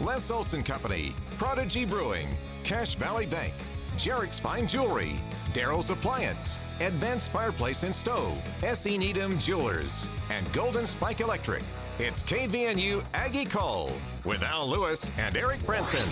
[0.00, 2.28] Les Olson Company, Prodigy Brewing,
[2.64, 3.52] Cache Valley Bank,
[3.98, 5.16] Jarek's Fine Jewelry,
[5.52, 8.96] Daryl's Appliance, Advanced Fireplace and Stove, S.E.
[8.96, 11.62] Needham Jewelers, and Golden Spike Electric.
[11.98, 13.90] It's KVNU Aggie Call
[14.24, 16.06] with Al Lewis and Eric Frandsen.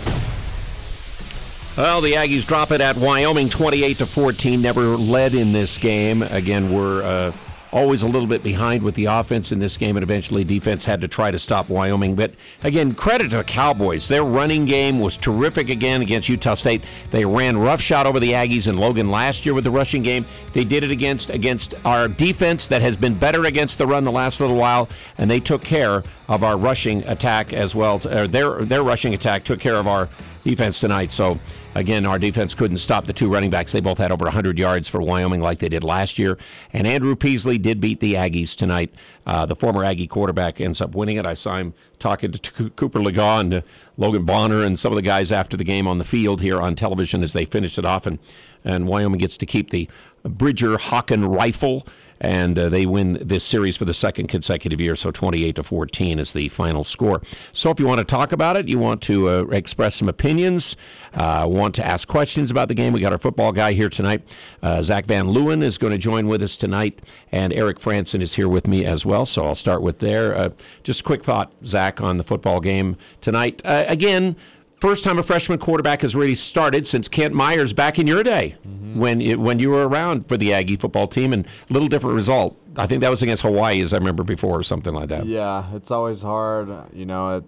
[1.78, 4.60] Well, the Aggies drop it at Wyoming 28 to 14.
[4.60, 6.22] Never led in this game.
[6.22, 7.32] Again, we're uh,
[7.72, 11.00] always a little bit behind with the offense in this game, and eventually defense had
[11.00, 12.14] to try to stop Wyoming.
[12.14, 12.32] But
[12.64, 14.08] again, credit to the Cowboys.
[14.08, 16.82] Their running game was terrific again against Utah State.
[17.10, 20.24] They ran roughshod over the Aggies and Logan last year with the rushing game.
[20.52, 24.12] They did it against against our defense that has been better against the run the
[24.12, 24.88] last little while,
[25.18, 28.00] and they took care of our rushing attack as well.
[28.06, 30.08] Or their their rushing attack took care of our
[30.44, 31.12] defense tonight.
[31.12, 31.38] So
[31.78, 33.70] Again, our defense couldn't stop the two running backs.
[33.70, 36.36] They both had over 100 yards for Wyoming, like they did last year.
[36.72, 38.92] And Andrew Peasley did beat the Aggies tonight.
[39.24, 41.24] Uh, the former Aggie quarterback ends up winning it.
[41.24, 43.62] I saw him talking to Cooper Legas and
[43.96, 46.74] Logan Bonner and some of the guys after the game on the field here on
[46.74, 48.06] television as they finished it off.
[48.06, 48.18] And,
[48.64, 49.88] and Wyoming gets to keep the
[50.24, 51.86] Bridger Hawken rifle
[52.20, 54.96] and uh, they win this series for the second consecutive year.
[54.96, 57.22] So 28 to 14 is the final score.
[57.52, 60.76] So if you want to talk about it, you want to uh, express some opinions,
[61.14, 64.22] uh, want to ask questions about the game, we got our football guy here tonight.
[64.62, 67.00] Uh, Zach Van Leeuwen is going to join with us tonight,
[67.32, 69.26] and Eric Frandsen is here with me as well.
[69.26, 70.34] So I'll start with there.
[70.34, 70.50] Uh,
[70.82, 73.62] just a quick thought, Zach, on the football game tonight.
[73.64, 74.36] Uh, again
[74.80, 78.56] first time a freshman quarterback has really started since Kent Myers back in your day
[78.66, 78.98] mm-hmm.
[78.98, 82.14] when it, when you were around for the Aggie football team and a little different
[82.14, 82.56] result.
[82.76, 85.26] I think that was against Hawaii, as I remember before, or something like that.
[85.26, 87.44] Yeah, it's always hard, you know, a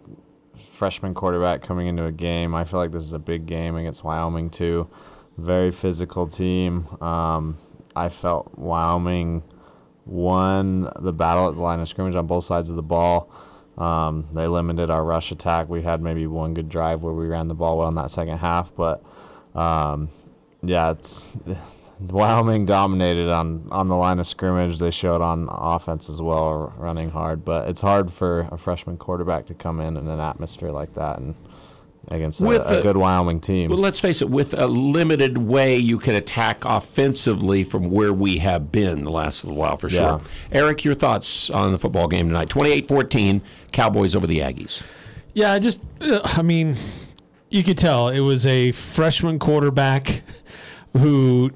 [0.58, 2.54] freshman quarterback coming into a game.
[2.54, 4.88] I feel like this is a big game against Wyoming too.
[5.38, 6.86] Very physical team.
[7.00, 7.58] Um,
[7.94, 9.42] I felt Wyoming
[10.04, 13.30] won the battle at the line of scrimmage on both sides of the ball.
[13.80, 15.68] Um, they limited our rush attack.
[15.68, 18.38] We had maybe one good drive where we ran the ball well in that second
[18.38, 19.02] half, but
[19.54, 20.10] um,
[20.62, 21.34] yeah, it's
[22.00, 24.78] Wyoming dominated on on the line of scrimmage.
[24.78, 27.44] They showed on offense as well, running hard.
[27.44, 31.18] But it's hard for a freshman quarterback to come in in an atmosphere like that
[31.18, 31.34] and
[32.08, 33.70] against with a, a, good Wyoming team.
[33.70, 38.38] Well, let's face it, with a limited way you can attack offensively from where we
[38.38, 40.00] have been the last little while, for sure.
[40.00, 40.60] Yeah.
[40.60, 42.48] Eric, your thoughts on the football game tonight?
[42.48, 44.82] 28 14, Cowboys over the Aggies.
[45.34, 46.76] Yeah, I just, uh, I mean,
[47.50, 50.22] you could tell it was a freshman quarterback
[50.94, 51.52] who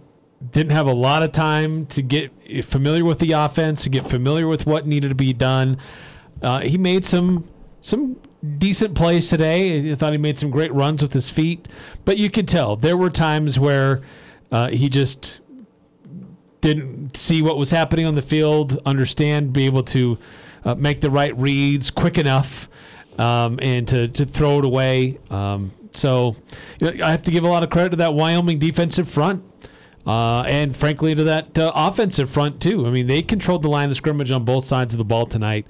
[0.51, 2.31] didn't have a lot of time to get
[2.65, 5.79] familiar with the offense, to get familiar with what needed to be done.
[6.43, 7.49] Uh, he made some
[7.81, 8.17] some
[8.59, 9.91] decent plays today.
[9.91, 11.69] I thought he made some great runs with his feet,
[12.05, 14.03] but you could tell there were times where
[14.53, 15.41] uh, he just
[16.61, 20.19] didn't see what was happening on the field, understand, be able to
[20.65, 22.69] uh, make the right reads quick enough,
[23.19, 25.19] um, and to, to throw it away.
[25.31, 26.37] Um, so
[26.81, 29.45] you know, I have to give a lot of credit to that Wyoming defensive front.
[30.07, 32.87] Uh, and frankly, to that uh, offensive front too.
[32.87, 35.67] I mean, they controlled the line of scrimmage on both sides of the ball tonight,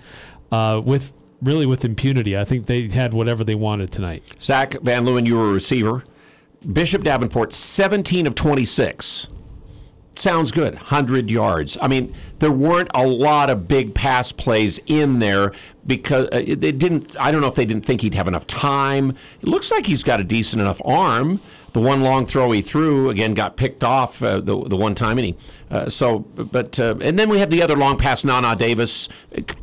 [0.50, 1.12] uh, with
[1.42, 2.36] really with impunity.
[2.36, 4.24] I think they had whatever they wanted tonight.
[4.40, 6.04] Zach Van Leeuwen, you were a receiver.
[6.72, 9.28] Bishop Davenport, 17 of 26.
[10.16, 10.74] Sounds good.
[10.74, 11.76] 100 yards.
[11.80, 15.52] I mean, there weren't a lot of big pass plays in there
[15.86, 17.18] because uh, they didn't.
[17.18, 19.16] I don't know if they didn't think he'd have enough time.
[19.42, 21.40] It looks like he's got a decent enough arm.
[21.74, 25.18] The one long throw he threw again got picked off uh, the the one time,
[25.18, 25.36] and he
[25.72, 29.08] uh, so but uh, and then we had the other long pass, Nana Davis,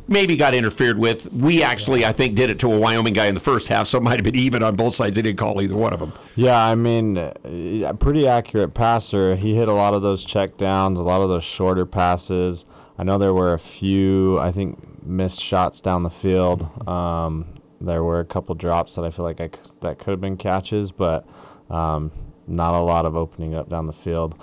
[0.08, 1.32] maybe got interfered with.
[1.32, 3.96] We actually, I think, did it to a Wyoming guy in the first half, so
[3.96, 5.16] it might have been even on both sides.
[5.16, 6.12] They didn't call either one of them.
[6.36, 9.34] Yeah, I mean, uh, pretty accurate passer.
[9.34, 12.66] He hit a lot of those check downs, a lot of those shorter passes.
[12.98, 16.86] I know there were a few, I think, missed shots down the field.
[16.86, 19.48] Um, there were a couple drops that I feel like I,
[19.80, 21.26] that could have been catches, but
[21.72, 22.12] um,
[22.46, 24.40] not a lot of opening up down the field.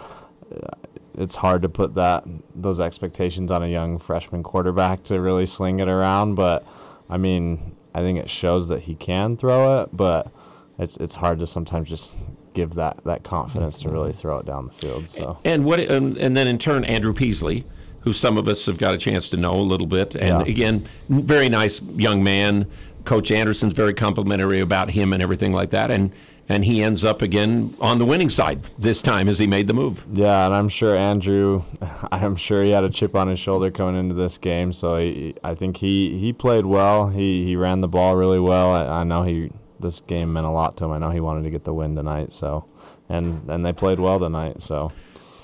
[1.17, 2.23] It's hard to put that
[2.55, 6.65] those expectations on a young freshman quarterback to really sling it around, but
[7.09, 10.31] I mean, I think it shows that he can throw it, but
[10.77, 12.15] it's it's hard to sometimes just
[12.53, 15.09] give that that confidence to really throw it down the field.
[15.09, 17.65] So and what and, and then in turn Andrew Peasley,
[18.01, 20.51] who some of us have got a chance to know a little bit, and yeah.
[20.51, 22.67] again, very nice young man.
[23.05, 26.11] Coach Anderson's very complimentary about him and everything like that, and
[26.49, 29.73] and he ends up again on the winning side this time as he made the
[29.73, 30.03] move.
[30.11, 31.63] Yeah, and I'm sure Andrew,
[32.11, 34.73] I'm sure he had a chip on his shoulder coming into this game.
[34.73, 37.07] So he, I think he, he played well.
[37.07, 38.71] He he ran the ball really well.
[38.71, 40.91] I, I know he this game meant a lot to him.
[40.91, 42.33] I know he wanted to get the win tonight.
[42.33, 42.65] So,
[43.07, 44.61] and and they played well tonight.
[44.61, 44.91] So.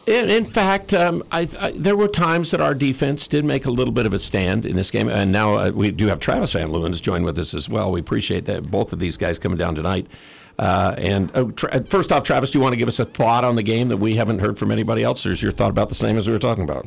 [0.07, 3.71] In, in fact, um, I, I, there were times that our defense did make a
[3.71, 6.53] little bit of a stand in this game, and now uh, we do have Travis
[6.53, 7.91] Van Leeuwen's join with us as well.
[7.91, 10.05] We appreciate that both of these guys coming down tonight.
[10.59, 13.43] Uh, and uh, tra- first off, Travis, do you want to give us a thought
[13.43, 15.89] on the game that we haven't heard from anybody else, or is your thought about
[15.89, 16.85] the same as we were talking about?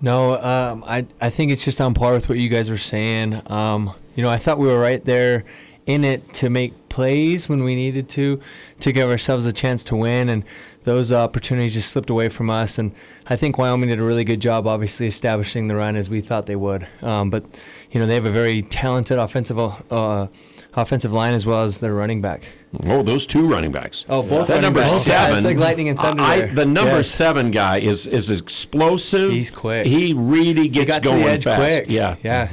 [0.00, 3.40] No, um, I I think it's just on par with what you guys were saying.
[3.46, 5.44] Um, you know, I thought we were right there
[5.86, 8.40] in it to make plays when we needed to
[8.80, 10.44] to give ourselves a chance to win, and
[10.84, 12.78] those opportunities just slipped away from us.
[12.78, 12.92] And
[13.26, 16.46] I think Wyoming did a really good job, obviously establishing the run as we thought
[16.46, 16.86] they would.
[17.02, 17.44] Um, but
[17.90, 20.26] you know, they have a very talented offensive uh,
[20.74, 22.42] offensive line as well as their running back.
[22.86, 24.04] Oh, those two running backs.
[24.08, 25.06] Oh, both that number backs.
[25.08, 25.36] Yeah, seven.
[25.36, 26.46] it's like lightning and thunder I, there.
[26.54, 27.08] the number Yes.
[27.10, 29.30] seven guy is is explosive.
[29.32, 29.86] He's quick.
[29.86, 31.60] He really He gets got to going the edge fast.
[31.60, 31.84] quick.
[31.88, 32.50] Yeah, yeah.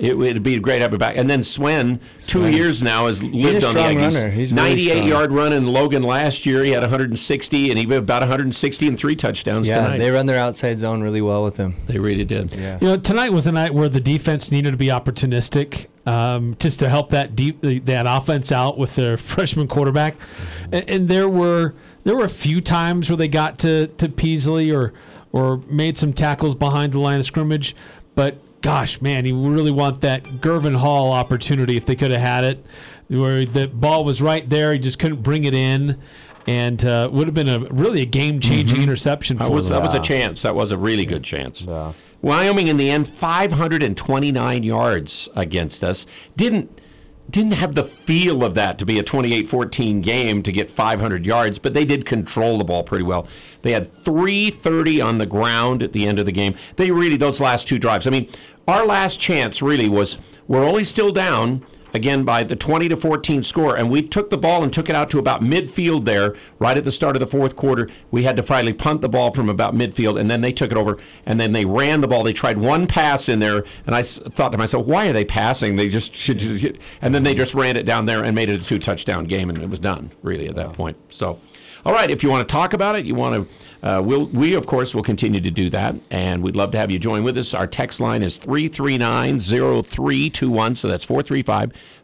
[0.00, 1.16] It would be great to have it back.
[1.16, 2.52] And then Swen, two Swen.
[2.54, 4.14] years now, has lived on the strong Aggies.
[4.14, 4.30] runner.
[4.30, 5.08] He's really 98 strong.
[5.08, 6.64] yard run in Logan last year.
[6.64, 9.98] He had 160, and he had about 160 and three touchdowns Yeah, tonight.
[9.98, 11.76] they run their outside zone really well with him.
[11.86, 12.52] They really did.
[12.52, 12.78] Yeah.
[12.80, 16.80] You know, tonight was a night where the defense needed to be opportunistic, um, just
[16.80, 20.14] to help that deep that offense out with their freshman quarterback.
[20.72, 21.74] And, and there were
[22.04, 24.92] there were a few times where they got to to Peasley or
[25.32, 27.76] or made some tackles behind the line of scrimmage,
[28.14, 32.44] but gosh, man, you really want that Gervin Hall opportunity if they could have had
[32.44, 32.64] it,
[33.08, 35.98] where the ball was right there, he just couldn't bring it in.
[36.46, 39.76] And uh, would have been a really a game changing interception That for was, them.
[39.80, 40.42] that was a chance.
[40.42, 41.62] That was a really good chance.
[41.62, 41.92] Yeah.
[42.22, 46.06] Wyoming, in the end, 529 yards against us.
[46.36, 46.80] Didn't
[47.30, 51.58] didn't have the feel of that to be a 28-14 game to get 500 yards,
[51.58, 53.26] but they did control the ball pretty well.
[53.62, 56.54] They had 330 on the ground at the end of the game.
[56.76, 58.06] They really those last two drives.
[58.06, 58.28] I mean,
[58.66, 60.18] our last chance really was
[60.48, 61.64] we're only still down
[61.94, 63.76] again by the 20 to 14 score.
[63.76, 66.84] And we took the ball and took it out to about midfield there right at
[66.84, 67.88] the start of the fourth quarter.
[68.10, 70.78] We had to finally punt the ball from about midfield and then they took it
[70.78, 72.22] over and then they ran the ball.
[72.22, 75.76] They tried one pass in there and I thought to myself why are they passing?
[75.76, 76.40] They just should
[77.02, 79.50] and then they just ran it down there and made it a two touchdown game
[79.50, 80.96] and it was done really at that point.
[81.10, 81.40] So
[81.84, 84.54] all right, if you want to talk about it, you want to, uh, we'll, we
[84.54, 87.38] of course will continue to do that, and we'd love to have you join with
[87.38, 87.54] us.
[87.54, 91.06] Our text line is 339-0321, so that's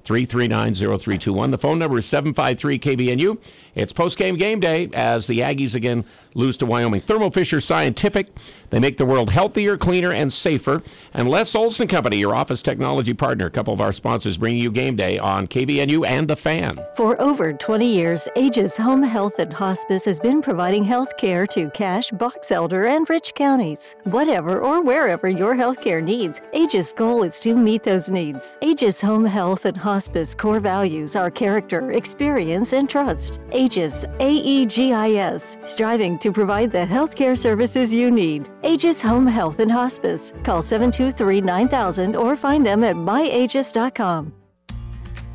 [0.07, 1.51] 435-339-0321.
[1.51, 3.39] The phone number is 753-KVNU.
[3.75, 6.05] It's post-game game day as the Aggies again
[6.35, 7.01] lose to Wyoming.
[7.03, 8.29] Thermo Fisher Scientific,
[8.71, 10.83] they make the world healthier, cleaner, and safer.
[11.13, 14.71] And Les Olson Company, your office technology partner, a couple of our sponsors bringing you
[14.71, 16.79] game day on KVNU and The Fan.
[16.95, 21.69] For over 20 years, Aegis Home Health and Hospice has been providing health care to
[21.71, 23.97] Cache, Box Elder, and Rich counties.
[24.05, 28.57] Whatever or wherever your health care needs, Aegis' goal is to meet those needs.
[28.63, 29.96] Aegis Home Health and Hospice
[30.35, 33.41] core values are character, experience, and trust.
[33.53, 38.49] Aegis, A-E-G-I-S, striving to provide the healthcare services you need.
[38.63, 40.33] Aegis Home Health and Hospice.
[40.45, 44.33] Call 723-9000 or find them at myaegis.com.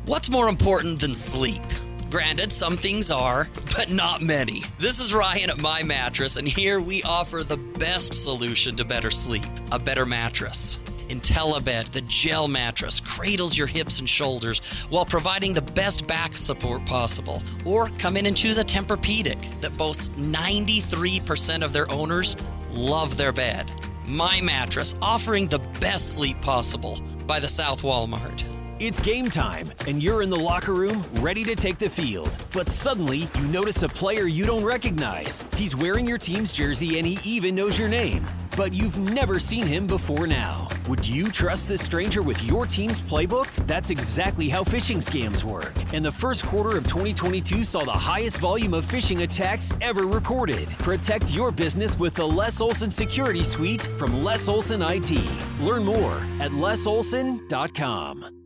[0.06, 1.62] What's more important than sleep?
[2.10, 4.62] Granted, some things are, but not many.
[4.78, 9.10] This is Ryan at My Mattress, and here we offer the best solution to better
[9.10, 10.78] sleep a better mattress.
[11.22, 14.58] IntelliBed, the gel mattress, cradles your hips and shoulders
[14.88, 17.42] while providing the best back support possible.
[17.64, 22.36] Or come in and choose a Tempur-Pedic that boasts 93% of their owners
[22.70, 23.70] love their bed.
[24.06, 28.51] My Mattress, offering the best sleep possible by the South Walmart.
[28.84, 32.36] It's game time, and you're in the locker room ready to take the field.
[32.52, 35.44] But suddenly, you notice a player you don't recognize.
[35.56, 38.26] He's wearing your team's jersey and he even knows your name.
[38.56, 40.68] But you've never seen him before now.
[40.88, 43.46] Would you trust this stranger with your team's playbook?
[43.68, 45.72] That's exactly how phishing scams work.
[45.92, 50.68] And the first quarter of 2022 saw the highest volume of phishing attacks ever recorded.
[50.80, 55.12] Protect your business with the Les Olson Security Suite from Les Olson IT.
[55.60, 58.41] Learn more at lesolson.com.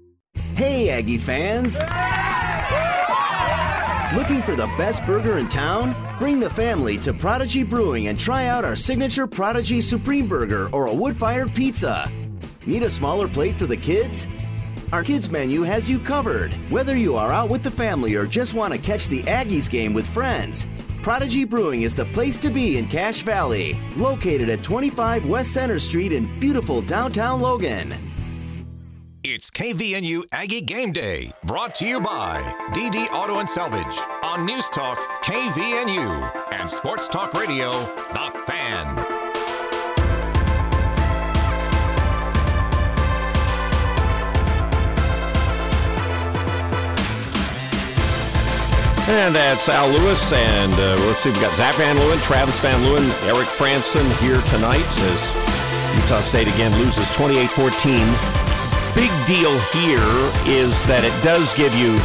[0.57, 1.79] Hey, Aggie fans!
[4.17, 5.95] Looking for the best burger in town?
[6.19, 10.87] Bring the family to Prodigy Brewing and try out our signature Prodigy Supreme Burger or
[10.87, 12.11] a wood fired pizza.
[12.65, 14.29] Need a smaller plate for the kids?
[14.95, 16.55] Our kids menu has you covered.
[16.71, 19.93] Whether you are out with the family or just want to catch the Aggies game
[19.93, 20.67] with friends,
[21.03, 25.79] Prodigy Brewing is the place to be in Cache Valley, located at 25 West Center
[25.79, 27.95] Street in beautiful downtown Logan.
[29.29, 32.41] It's KVNU Aggie Game Day, brought to you by
[32.73, 37.73] DD Auto and Salvage on News Talk KVNU and Sports Talk Radio,
[38.13, 38.87] The Fan.
[49.09, 52.81] And that's Al Lewis, and uh, let's see, we've got Zach Van Leeuwen, Travis Van
[52.85, 58.46] Leeuwen, Eric Frandsen here tonight as Utah State again loses 28-14.
[58.97, 61.99] Big deal here is that it does give you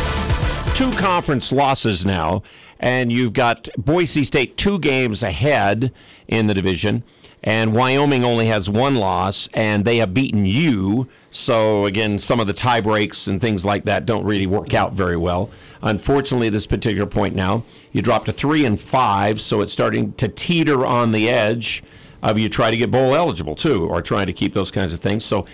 [0.75, 2.43] two conference losses now,
[2.81, 5.93] and you've got Boise State two games ahead
[6.27, 7.05] in the division,
[7.43, 11.07] and Wyoming only has one loss, and they have beaten you.
[11.31, 14.93] So again, some of the tie breaks and things like that don't really work out
[14.93, 15.49] very well.
[15.81, 20.11] Unfortunately, at this particular point now, you drop to three and five, so it's starting
[20.15, 21.83] to teeter on the edge
[22.21, 24.99] of you try to get bowl eligible too, or trying to keep those kinds of
[24.99, 25.23] things.
[25.23, 25.45] So,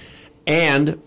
[0.48, 1.00] and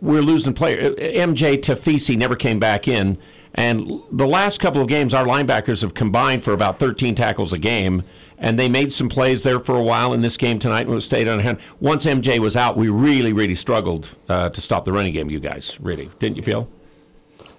[0.00, 0.92] we're losing player.
[0.92, 3.18] MJ Tafisi never came back in.
[3.54, 7.58] And the last couple of games, our linebackers have combined for about 13 tackles a
[7.58, 8.04] game.
[8.36, 11.26] And they made some plays there for a while in this game tonight it stayed
[11.26, 11.58] on hand.
[11.80, 15.40] Once MJ was out, we really, really struggled uh, to stop the running game, you
[15.40, 15.76] guys.
[15.80, 16.08] Really.
[16.20, 16.68] Didn't you feel?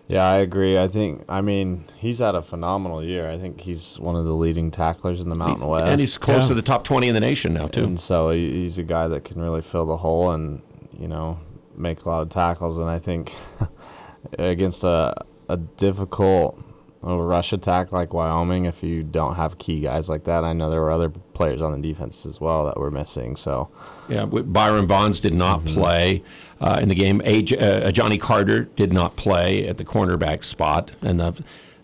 [0.07, 0.79] Yeah, I agree.
[0.79, 3.29] I think, I mean, he's had a phenomenal year.
[3.29, 5.87] I think he's one of the leading tacklers in the Mountain West.
[5.87, 7.83] And he's close to the top 20 in the nation now, too.
[7.83, 10.61] And so he's a guy that can really fill the hole and,
[10.97, 11.39] you know,
[11.79, 12.77] make a lot of tackles.
[12.77, 13.33] And I think
[14.37, 15.13] against a,
[15.47, 16.61] a difficult
[17.03, 20.69] uh, rush attack like Wyoming, if you don't have key guys like that, I know
[20.69, 23.35] there were other players on the defense as well that were missing.
[23.37, 23.69] So,
[24.09, 26.23] Yeah, Byron Vaughns did not play
[26.59, 27.21] uh, in the game.
[27.23, 31.31] A- J- uh, Johnny Carter did not play at the cornerback spot and uh,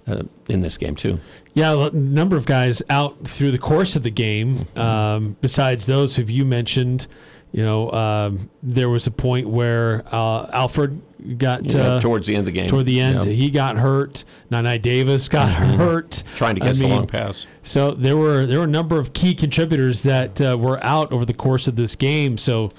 [0.06, 1.20] uh, in this game too.
[1.54, 4.68] Yeah, a number of guys out through the course of the game.
[4.76, 7.08] Um, besides those who you mentioned,
[7.56, 11.02] you know, um, there was a point where uh, Alfred
[11.38, 12.68] got Yeah, uh, towards the end of the game.
[12.68, 13.32] Toward the end, Yeah.
[13.32, 14.26] he got hurt.
[14.52, 17.46] Nana Davis got hurt Trying to I catch the long pass.
[17.64, 21.24] So there were there were a number of key contributors that uh, were out over
[21.24, 22.38] the course of this game.
[22.38, 22.72] So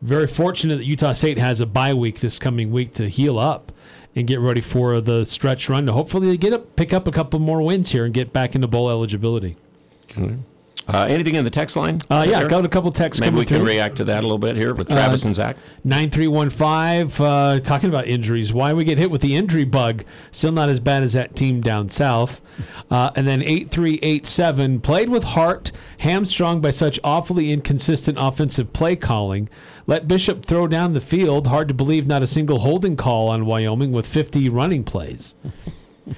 [0.00, 3.72] very fortunate that Utah State has a bye week this coming week to heal up
[4.14, 7.40] and get ready for the stretch run to hopefully get up, pick up a couple
[7.40, 9.56] more wins here and get back into bowl eligibility.
[10.92, 11.98] Uh, anything in the text line?
[12.10, 12.48] Uh, yeah, there?
[12.48, 14.88] got a couple texts Maybe we can react to that a little bit here with
[14.88, 15.56] Travis Uh, and Zach.
[15.84, 18.52] 9315, uh, talking about injuries.
[18.52, 20.04] Why we get hit with the injury bug.
[20.30, 22.40] Still not as bad as that team down south.
[22.90, 29.48] Uh, and then 8387, played with heart, hamstrung by such awfully inconsistent offensive play calling.
[29.86, 31.46] Let Bishop throw down the field.
[31.46, 35.34] Hard to believe not a single holding call on Wyoming with 50 running plays.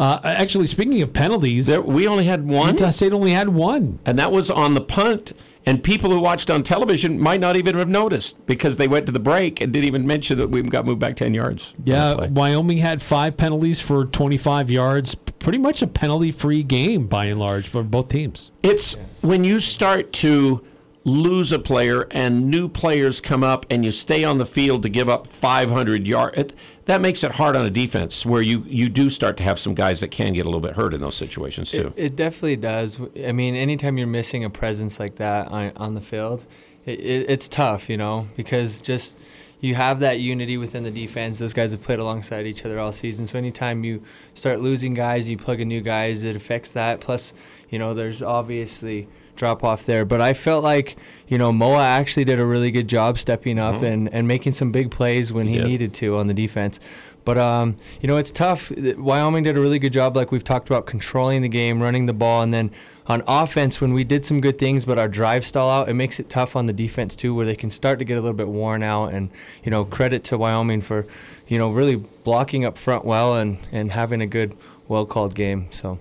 [0.00, 3.98] Uh, actually, speaking of penalties, There, we only had one, Utah State only had one.
[4.06, 5.32] and that was on the punt.
[5.66, 9.12] And people who watched on television might not even have noticed because they went to
[9.12, 11.74] the break and didn't even mention that we got moved back 10 yards.
[11.84, 12.14] Yeah.
[12.28, 15.14] Wyoming had five penalties for 25 yards.
[15.14, 18.50] Pretty much a penalty-free game by and large for both teams.
[18.62, 20.62] It's when you start to
[21.04, 24.88] lose a player and new players come up and you stay on the field to
[24.88, 26.54] give up 500 yards.
[26.84, 29.74] That makes it hard on a defense where you, you do start to have some
[29.74, 31.92] guys that can get a little bit hurt in those situations too.
[31.96, 33.00] It, it definitely does.
[33.24, 36.44] I mean, anytime you're missing a presence like that on, on the field,
[36.84, 39.16] it, it, it's tough, you know, because just
[39.60, 41.38] you have that unity within the defense.
[41.38, 43.26] Those guys have played alongside each other all season.
[43.26, 44.02] So anytime you
[44.34, 47.00] start losing guys, you plug in new guys, it affects that.
[47.00, 47.34] Plus,
[47.68, 49.08] you know, there's obviously
[49.40, 50.04] drop off there.
[50.04, 53.82] But I felt like, you know, Moa actually did a really good job stepping up
[53.82, 55.64] and, and making some big plays when he did.
[55.64, 56.78] needed to on the defense.
[57.24, 58.70] But um, you know, it's tough.
[58.76, 62.12] Wyoming did a really good job, like we've talked about, controlling the game, running the
[62.12, 62.70] ball, and then
[63.06, 66.20] on offense, when we did some good things, but our drive stall out, it makes
[66.20, 68.48] it tough on the defense too, where they can start to get a little bit
[68.48, 69.12] worn out.
[69.12, 69.30] And
[69.64, 71.06] you know, credit to Wyoming for,
[71.48, 74.56] you know, really blocking up front well and and having a good,
[74.86, 75.66] well called game.
[75.70, 75.98] So.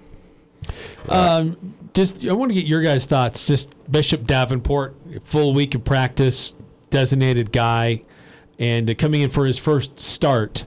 [1.07, 1.57] Um,
[1.93, 3.47] just I want to get your guys' thoughts.
[3.47, 6.55] Just Bishop Davenport, full week of practice,
[6.89, 8.03] designated guy,
[8.57, 10.65] and uh, coming in for his first start.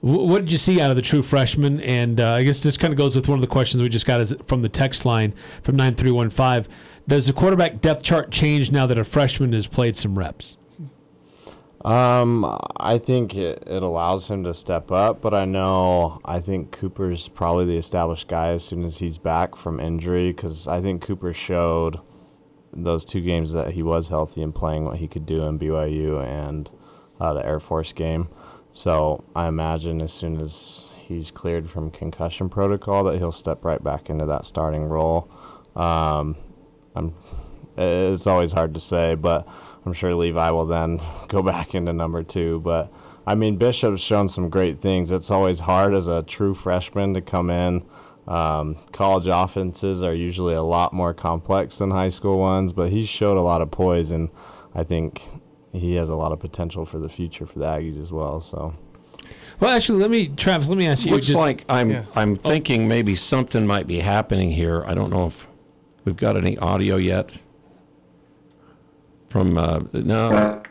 [0.00, 1.80] What did you see out of the true freshman?
[1.80, 4.04] And uh, I guess this kind of goes with one of the questions we just
[4.04, 6.68] got is from the text line from nine three one five.
[7.08, 10.58] Does the quarterback depth chart change now that a freshman has played some reps?
[11.84, 16.72] Um, I think it, it allows him to step up, but I know I think
[16.72, 21.02] Cooper's probably the established guy as soon as he's back from injury because I think
[21.02, 22.00] Cooper showed
[22.72, 26.24] those two games that he was healthy and playing what he could do in BYU
[26.24, 26.70] and
[27.20, 28.28] uh, the Air Force game.
[28.72, 33.82] So I imagine as soon as he's cleared from concussion protocol that he'll step right
[33.82, 35.30] back into that starting role.
[35.76, 36.36] Um,
[36.96, 37.14] I'm
[37.76, 39.48] it's always hard to say, but
[39.86, 42.60] I'm sure Levi will then go back into number two.
[42.60, 42.92] But
[43.26, 45.10] I mean, Bishop's shown some great things.
[45.10, 47.84] It's always hard as a true freshman to come in.
[48.26, 53.08] Um, college offenses are usually a lot more complex than high school ones, but he's
[53.08, 54.30] showed a lot of poise, and
[54.74, 55.28] I think
[55.72, 58.40] he has a lot of potential for the future for the Aggies as well.
[58.40, 58.74] So
[59.60, 60.68] Well, actually, let me, Travis.
[60.70, 61.10] Let me ask you.
[61.12, 62.04] Looks just- like I'm Yeah.
[62.14, 64.82] I'm thinking maybe something might be happening here.
[64.86, 65.46] I don't know if
[66.06, 67.30] we've got any audio yet
[69.34, 70.62] from uh, no.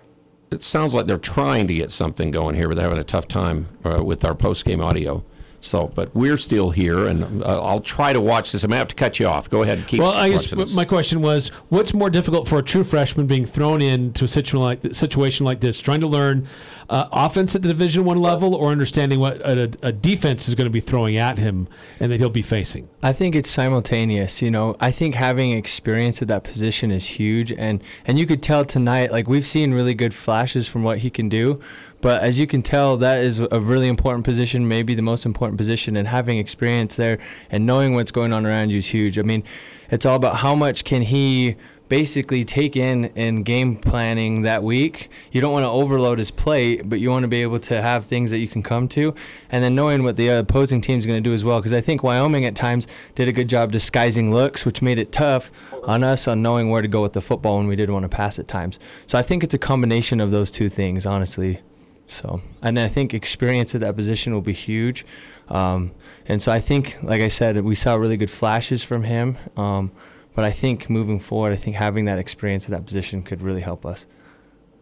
[0.50, 3.27] It sounds like they're trying to get something going here, but they're having a tough
[3.27, 5.22] time uh, with our post game audio.
[5.63, 8.65] So, but we're still here, and uh, I'll try to watch this.
[8.65, 9.50] I may have to cut you off.
[9.50, 10.01] Go ahead and keep.
[10.01, 10.74] Well, I guess this.
[10.74, 14.60] my question was, what's more difficult for a true freshman being thrown into a situation
[14.60, 16.50] like situation like this, trying to learn
[16.89, 20.65] uh, offense at the Division One level, or understanding what a, a defense is going
[20.65, 22.89] to be throwing at him and that he'll be facing?
[23.01, 24.41] I think it's simultaneous.
[24.41, 28.43] You know, I think having experience at that position is huge, and and you could
[28.43, 29.13] tell tonight.
[29.13, 31.62] Like we've seen really good flashes from what he can do,
[32.04, 35.58] but as you can tell, that is a really important position, maybe the most important
[35.58, 35.96] position.
[35.96, 37.18] And having experience there
[37.50, 39.18] and knowing what's going on around you is huge.
[39.18, 39.42] I mean,
[39.90, 41.56] it's all about how much can he
[41.88, 45.10] basically take in in game planning that week.
[45.32, 48.06] You don't want to overload his plate, but you want to be able to have
[48.06, 49.16] things that you can come to,
[49.50, 51.60] and then knowing what the opposing team is going to do as well.
[51.60, 55.14] Because I think Wyoming at times did a good job disguising looks, which made it
[55.14, 55.54] tough
[55.86, 58.10] on us on knowing where to go with the football when we did want to
[58.10, 58.78] pass at times.
[59.08, 61.62] So I think it's a combination of those two things, honestly.
[62.08, 65.06] So, and I think experience at that position will be huge.
[65.50, 65.92] Um,
[66.26, 69.38] and so I think, like I said, we saw really good flashes from him.
[69.58, 69.92] Um,
[70.36, 73.62] but I think moving forward, I think having that experience at that position could really
[73.62, 74.08] help us.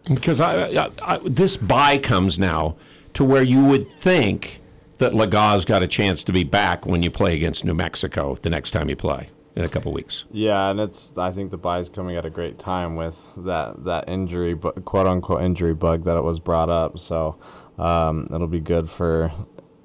[0.06, 2.75] Because I, I, I, this bye comes now
[3.13, 4.62] to where you would think
[4.98, 8.50] that Lagaw's got a chance to be back when you play against New Mexico the
[8.50, 10.25] next time you play in a couple weeks.
[10.31, 13.84] Yeah, and it's I think the bye is coming at a great time with that
[13.86, 17.00] that injury, but quote unquote injury bug that it was brought up.
[17.00, 17.38] So
[17.77, 19.31] um, it'll be good for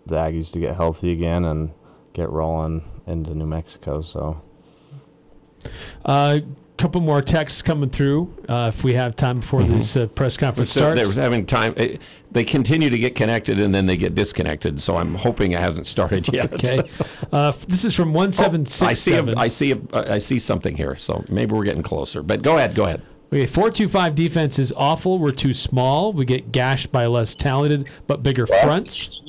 [0.07, 1.73] the Aggies to get healthy again and
[2.13, 4.01] get rolling into New Mexico.
[4.01, 4.43] So
[6.05, 6.41] uh,
[6.77, 10.73] couple more texts coming through uh, if we have time before this uh, press conference
[10.73, 11.15] So starts.
[11.15, 11.73] they're having time.
[11.77, 11.97] eh,
[12.33, 14.81] They continue to get connected and then they get disconnected.
[14.81, 16.53] So I'm hoping it hasn't started yet.
[16.53, 16.83] Okay.
[17.33, 19.13] Uh, this is from one Oh, seven six I see.
[19.13, 19.39] A, seven.
[19.39, 19.73] I see.
[19.73, 20.97] A, I see something here.
[20.97, 22.23] So maybe we're getting closer.
[22.23, 22.75] But go ahead.
[22.75, 23.03] Go ahead.
[23.33, 25.19] Okay, four two five defense is awful.
[25.19, 26.13] We're too small.
[26.13, 29.21] We get gashed by less talented but bigger fronts.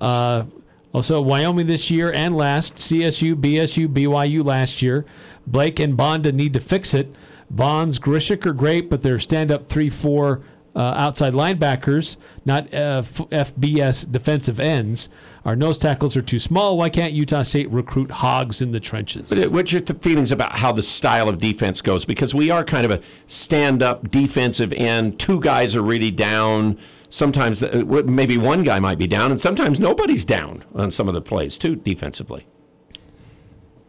[0.00, 0.44] Uh,
[0.92, 2.76] also, Wyoming this year and last.
[2.76, 5.04] CSU, BSU, BYU last year.
[5.46, 7.14] Blake and Banda need to fix it.
[7.50, 10.42] Bonds, Grzesiak are great, but they're stand-up three-four
[10.74, 15.08] uh, outside linebackers, not uh, F- FBS defensive ends.
[15.44, 16.76] Our nose tackles are too small.
[16.76, 19.32] Why can't Utah State recruit hogs in the trenches?
[19.32, 22.04] Uh, what's your th- feelings about how the style of defense goes?
[22.04, 25.18] Because we are kind of a stand-up defensive end.
[25.18, 26.78] Two guys are really down.
[27.08, 31.08] Sometimes the, uh, maybe one guy might be down, and sometimes nobody's down on some
[31.08, 32.46] of the plays too defensively.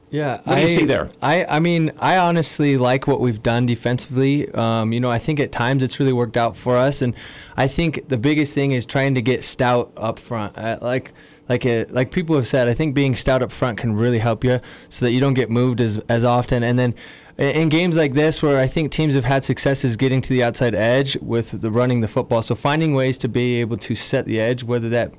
[0.10, 1.10] Yeah, What do you see there?
[1.22, 4.50] I, I mean, I honestly like what we've done defensively.
[4.54, 7.13] Um, you know, I think at times it's really worked out for us, and
[7.58, 10.58] I think the biggest thing is trying to get stout up front.
[10.58, 11.12] Uh, like,
[11.50, 14.46] like it, like people have said, I think being stout up front can really help
[14.46, 16.96] you, so that you don't get moved as as often, and then.
[17.38, 20.74] In games like this, where I think teams have had successes getting to the outside
[20.74, 24.39] edge with the running the football, so finding ways to be able to set the
[24.39, 25.13] edge, whether that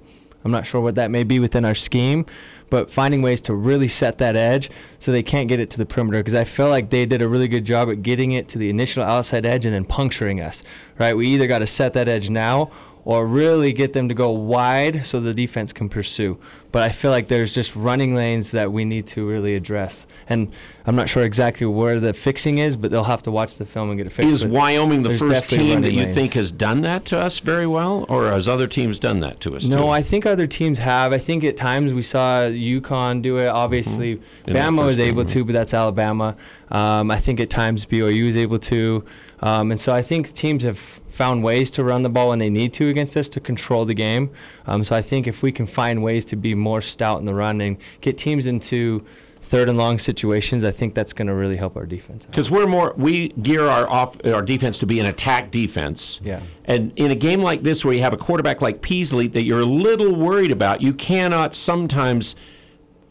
[0.49, 2.25] I'm not sure what that may be within our scheme,
[2.71, 5.85] but finding ways to really set that edge so they can't get it to the
[5.85, 8.59] perimeter because I felt like they did a really good job at getting it to
[8.59, 10.63] the initial outside edge and then puncturing us.
[10.99, 11.15] Right?
[11.15, 12.71] We either got to set that edge now
[13.09, 16.39] or really get them to go wide so the defense can pursue.
[16.71, 20.07] But I feel like there's just running lanes that we need to really address.
[20.29, 20.53] And
[20.85, 23.89] I'm not sure exactly where the fixing is, but they'll have to watch the film
[23.89, 24.31] and get it fixed.
[24.31, 26.15] Is But Wyoming the first team that you lanes.
[26.15, 29.57] think has done that to us very well, or has other teams done that to
[29.57, 29.63] us?
[29.63, 29.71] too?
[29.71, 31.15] No, I think other teams have.
[31.15, 33.47] I think at times we saw UConn do it.
[33.49, 36.37] Obviously, In that Bama was able to, but that's Alabama.
[36.71, 39.03] Um, I think at times BYU was able to.
[39.41, 42.49] Um, and so I think teams have found ways to run the ball when they
[42.49, 44.31] need to against us to control the game.
[44.67, 47.35] Um, so I think if we can find ways to be more stout in the
[47.35, 49.05] run and get teams into
[49.41, 52.25] third and long situations, I think that's going to really help our defense.
[52.25, 56.21] Because we're more, we gear our off our defense to be an attack defense.
[56.23, 56.41] Yeah.
[56.67, 59.63] And in a game like this, where you have a quarterback like Peasley that you're
[59.63, 62.37] a little worried about, you cannot sometimes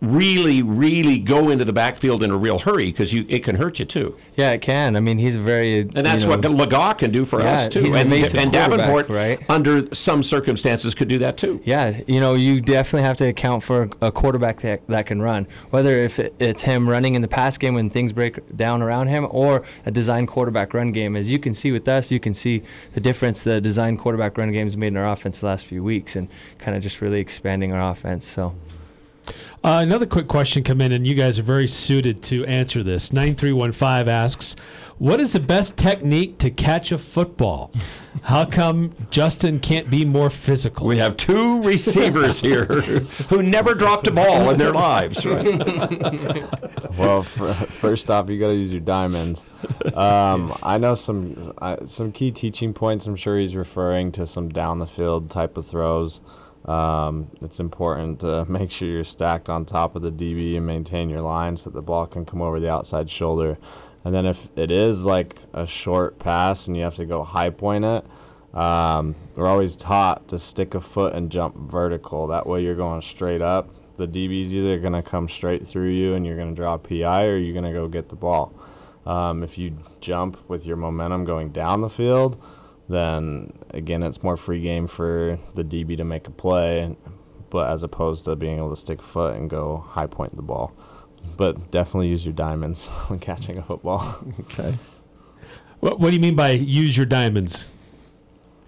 [0.02, 3.80] really, really go into the backfield in a real hurry because you it can hurt
[3.80, 4.16] you too.
[4.36, 4.96] Yeah, it can.
[4.96, 7.68] I mean, he's very And that's you know, what Lagaw can do for Yeah, us
[7.68, 7.82] too.
[7.82, 9.40] he's and amazing and Davenport, right?
[9.50, 11.62] under some circumstances, could do that too.
[11.64, 15.48] Yeah, you know, you definitely have to account for a quarterback that, that can run.
[15.72, 19.28] Whether if it's him running in the pass game when things break down around him,
[19.32, 21.16] or a design quarterback run game.
[21.16, 24.52] As you can see with us, you can see the difference the design quarterback run
[24.52, 26.28] games made in our offense the last few weeks, and
[26.60, 28.26] kind of just really expanding our offense.
[28.28, 28.54] So.
[29.64, 33.12] Uh, another quick question come in, and you guys are very suited to answer this.
[33.12, 34.56] 9315 asks,
[34.98, 37.72] What is the best technique to catch a football?
[38.24, 40.88] How come Justin can't be more physical?
[40.88, 42.66] We have two receivers here
[43.30, 45.26] who never dropped a ball in their lives.
[45.26, 45.60] Right?
[46.98, 49.46] well, for, first off, you got to use your diamonds.
[49.94, 53.08] Um, I know some uh, some key teaching points.
[53.08, 56.22] I'm sure he's referring to some down the field type of throws.
[56.66, 61.10] Um, it's important to make sure you're stacked on top of the DB and maintain
[61.10, 63.58] your line so that the ball can come over the outside shoulder.
[64.04, 67.50] And then if it is like a short pass and you have to go high
[67.50, 68.06] point it,
[68.54, 72.28] um, we're always taught to stick a foot and jump vertical.
[72.28, 73.70] That way you're going straight up.
[73.98, 77.26] The DB's either going to come straight through you and you're going to draw PI
[77.26, 78.54] or you're going to go get the ball.
[79.06, 82.42] Um, if you jump with your momentum going down the field,
[82.90, 86.96] then again, it's more free game for the DB to make a play,
[87.50, 90.42] but as opposed to being able to stick a foot and go high point the
[90.42, 90.74] ball.
[91.36, 94.24] But definitely use your diamonds when catching a football.
[94.42, 94.76] Okay.
[95.80, 97.72] What, what do you mean by use your diamonds?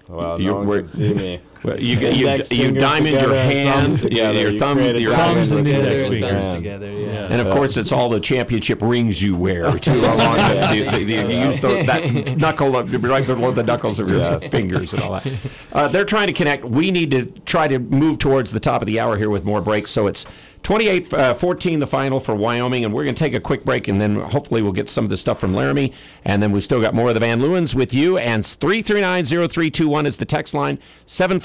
[0.08, 1.42] Well, You- no one can see me.
[1.64, 4.96] Well, you you- you fingers diamond your hand, thumbs your- together, your you thumb- create
[4.96, 6.56] a your diamond thumbs and index your fingers hands.
[6.56, 6.92] together.
[6.92, 7.28] Yeah.
[7.30, 9.92] And of course, it's all the championship rings you wear too.
[9.92, 14.00] Along the, the, the, the, you use those, that knuckle up right below the knuckles
[14.00, 14.48] of your Yes.
[14.50, 15.28] fingers and all that.
[15.74, 16.64] Uh, they're trying to connect.
[16.66, 19.62] We need to try to move towards the top of the hour here with more
[19.62, 19.92] breaks.
[19.92, 20.26] So it's
[20.64, 23.88] 28 uh, 14 the final for Wyoming, and we're going to take a quick break,
[23.88, 25.94] and then hopefully we'll get some of the stuff from Laramie,
[26.26, 28.18] and then we've still got more of the Van Leeuwens with you.
[28.18, 30.80] And 339-0321 is the text line.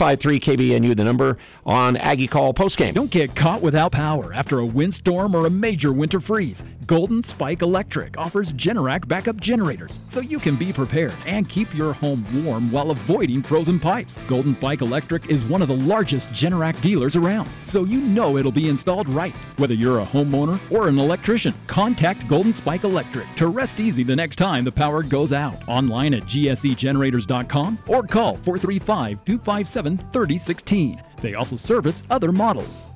[0.05, 2.93] 753 KVNU the number on Aggie Call postgame.
[2.93, 6.63] Don't get caught without power after a windstorm or a major winter freeze.
[6.87, 11.95] Golden Spike Electric offers Generac backup generators so you can be prepared and keep your
[11.95, 14.19] home warm while avoiding frozen pipes.
[14.29, 18.53] Golden Spike Electric is one of the largest Generac dealers around, so you know it'll
[18.53, 19.35] be installed right.
[19.57, 24.17] Whether you're a homeowner or an electrician, contact Golden Spike Electric to rest easy the
[24.17, 25.67] next time the power goes out.
[25.67, 31.01] Online at gsegenerators.com or call 435 257 3016.
[31.21, 32.89] They also service other models.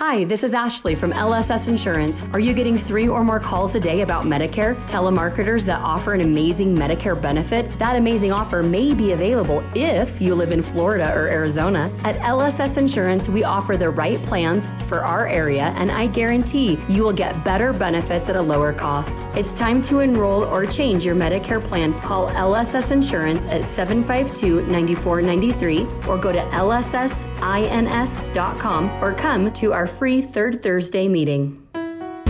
[0.00, 2.22] Hi, this is Ashley from LSS Insurance.
[2.32, 4.74] Are you getting three or more calls a day about Medicare?
[4.86, 7.70] Telemarketers that offer an amazing Medicare benefit?
[7.78, 11.92] That amazing offer may be available if you live in Florida or Arizona.
[12.02, 17.02] At LSS Insurance, we offer the right plans for our area, and I guarantee you
[17.02, 19.22] will get better benefits at a lower cost.
[19.34, 21.92] It's time to enroll or change your Medicare plan.
[21.92, 27.64] Call LSS Insurance at 752 9493 or go to lssins.com
[29.04, 31.66] or come to our free third Thursday meeting.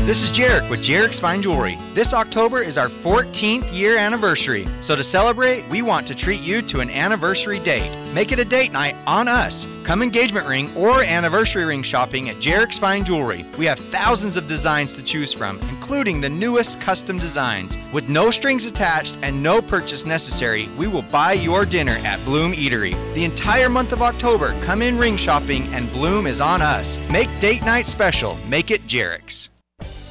[0.06, 1.78] This is Jarek with Jarek's Fine Jewelry.
[1.92, 4.66] This October is our 14th year anniversary.
[4.80, 7.94] So to celebrate, we want to treat you to an anniversary date.
[8.12, 9.68] Make it a date night on us.
[9.84, 13.44] Come engagement ring or anniversary ring shopping at Jarek's Fine Jewelry.
[13.58, 17.76] We have thousands of designs to choose from, including the newest custom designs.
[17.92, 22.52] With no strings attached and no purchase necessary, we will buy your dinner at Bloom
[22.54, 22.94] Eatery.
[23.14, 26.98] The entire month of October, come in ring shopping and Bloom is on us.
[27.10, 28.38] Make date night special.
[28.48, 29.50] Make it Jarek's.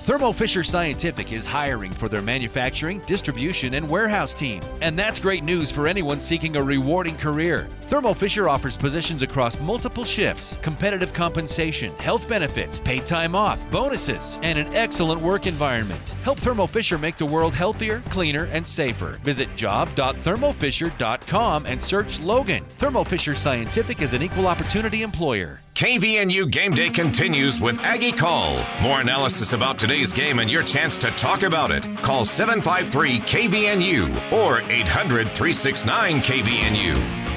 [0.09, 4.59] Thermo Fisher Scientific is hiring for their manufacturing, distribution, and warehouse team.
[4.81, 7.67] And that's great news for anyone seeking a rewarding career.
[7.81, 14.39] Thermo Fisher offers positions across multiple shifts, competitive compensation, health benefits, paid time off, bonuses,
[14.41, 16.01] and an excellent work environment.
[16.23, 19.19] Help Thermo Fisher make the world healthier, cleaner, and safer.
[19.23, 22.65] Visit job.thermofisher.com and search Logan.
[22.79, 25.61] Thermo Fisher Scientific is an equal opportunity employer.
[25.79, 28.65] KVNU Game Day continues with Aggie Call.
[28.81, 31.87] More analysis about today's game and your chance to talk about it.
[32.01, 37.27] Call 753 KVNU or 800 369 KVNU.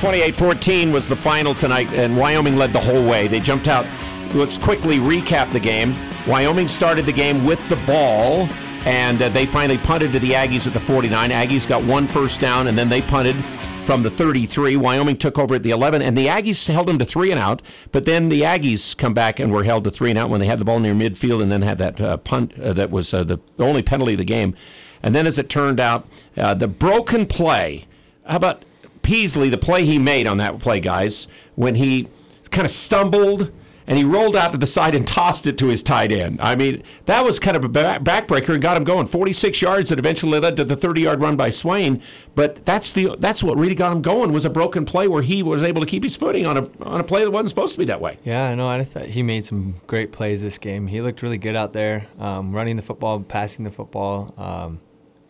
[0.00, 3.28] Twenty-eight fourteen was the final tonight, and Wyoming led the whole way.
[3.28, 3.86] They jumped out.
[4.34, 5.94] Let's quickly recap the game.
[6.26, 8.46] Wyoming started the game with the ball,
[8.84, 11.30] and uh, they finally punted to the Aggies at the 49.
[11.30, 13.36] Aggies got one first down, and then they punted
[13.84, 14.76] from the 33.
[14.76, 17.62] Wyoming took over at the 11, and the Aggies held them to three and out.
[17.92, 20.46] But then the Aggies come back and were held to three and out when they
[20.46, 23.22] had the ball near midfield, and then had that uh, punt uh, that was uh,
[23.22, 24.54] the only penalty of the game.
[25.02, 27.86] And then, as it turned out, uh, the broken play.
[28.24, 28.64] How about
[29.02, 32.08] Peasley, the play he made on that play, guys, when he
[32.50, 33.52] kind of stumbled
[33.86, 36.40] and he rolled out to the side and tossed it to his tight end.
[36.40, 39.06] I mean, that was kind of a back- backbreaker and got him going.
[39.06, 42.02] 46 yards that eventually led to the 30-yard run by Swen.
[42.34, 45.42] But that's the that's what really got him going was a broken play where he
[45.42, 47.78] was able to keep his footing on a on a play that wasn't supposed to
[47.78, 48.18] be that way.
[48.24, 48.68] Yeah, I know.
[48.68, 50.86] I thought he made some great plays this game.
[50.86, 54.32] He looked really good out there, um, running the football, passing the football.
[54.38, 54.80] Um,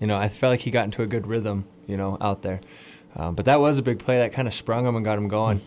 [0.01, 1.65] you know, I felt like he got into a good rhythm.
[1.87, 2.61] You know, out there.
[3.17, 5.29] Um, but that was a big play that kind of sprung him and got him
[5.29, 5.61] going.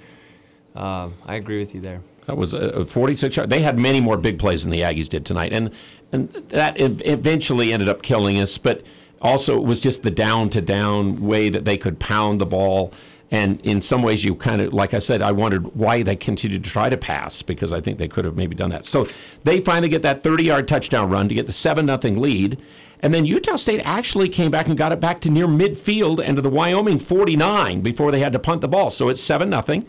[0.75, 2.01] Um, I agree with you there.
[2.25, 3.49] That was a, a 46 yard.
[3.49, 5.73] They had many more big plays than the Aggies did tonight, and
[6.11, 8.57] and that ev- eventually ended up killing us.
[8.57, 8.83] But
[9.21, 12.91] also, it was just the down to down way that they could pound the ball.
[13.31, 16.63] And in some ways, you kind of, like I said, I wondered why they continued
[16.63, 18.85] to try to pass because I think they could have maybe done that.
[18.85, 19.07] So
[19.43, 22.61] they finally get that 30 yard touchdown run to get the 7 0 lead.
[22.99, 26.37] And then Utah State actually came back and got it back to near midfield and
[26.37, 28.89] to the Wyoming 49 before they had to punt the ball.
[28.89, 29.83] So it's 7 0.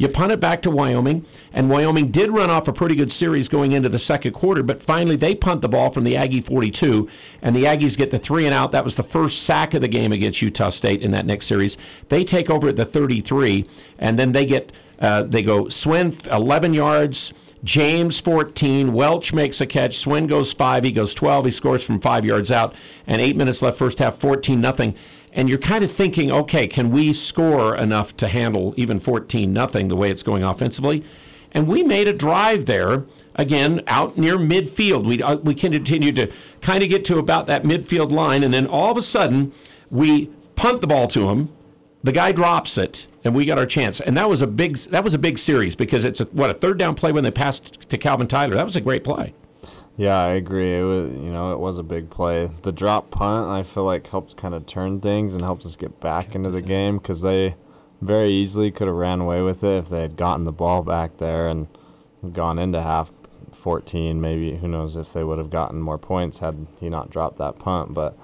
[0.00, 3.50] You punt it back to Wyoming, and Wyoming did run off a pretty good series
[3.50, 7.06] going into the second quarter, but finally they punt the ball from the Aggie 42,
[7.42, 8.72] and the Aggies get the three and out.
[8.72, 11.76] That was the first sack of the game against Utah State in that next series.
[12.08, 16.72] They take over at the 33, and then they get uh, they go Swen 11
[16.72, 17.34] yards.
[17.62, 18.94] James 14.
[18.94, 19.98] Welch makes a catch.
[19.98, 20.82] Swen goes five.
[20.82, 21.44] He goes 12.
[21.44, 22.74] He scores from five yards out.
[23.06, 24.94] And eight minutes left, first half, 14 nothing.
[25.32, 29.88] And you're kind of thinking, okay, can we score enough to handle even 14 nothing
[29.88, 31.04] the way it's going offensively?
[31.52, 35.06] And we made a drive there again out near midfield.
[35.06, 38.66] We uh, we continued to kind of get to about that midfield line, and then
[38.66, 39.52] all of a sudden
[39.90, 41.50] we punt the ball to him.
[42.02, 44.00] The guy drops it, and we got our chance.
[44.00, 46.54] And that was a big that was a big series because it's a, what a
[46.54, 48.54] third down play when they passed to Calvin Tyler.
[48.54, 49.34] That was a great play.
[50.00, 50.78] Yeah, I agree.
[50.78, 52.50] It was, you know, it was a big play.
[52.62, 56.00] The drop punt, I feel like helps kind of turn things and helps us get
[56.00, 57.54] back into the game because they
[58.00, 61.18] very easily could have ran away with it if they had gotten the ball back
[61.18, 61.68] there and
[62.32, 63.12] gone into half
[63.52, 64.18] 14.
[64.18, 67.58] Maybe who knows if they would have gotten more points had he not dropped that
[67.58, 67.92] punt.
[67.92, 68.16] But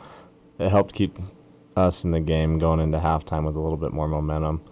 [0.58, 1.18] it helped keep
[1.76, 4.62] us in the game going into halftime with a little bit more momentum.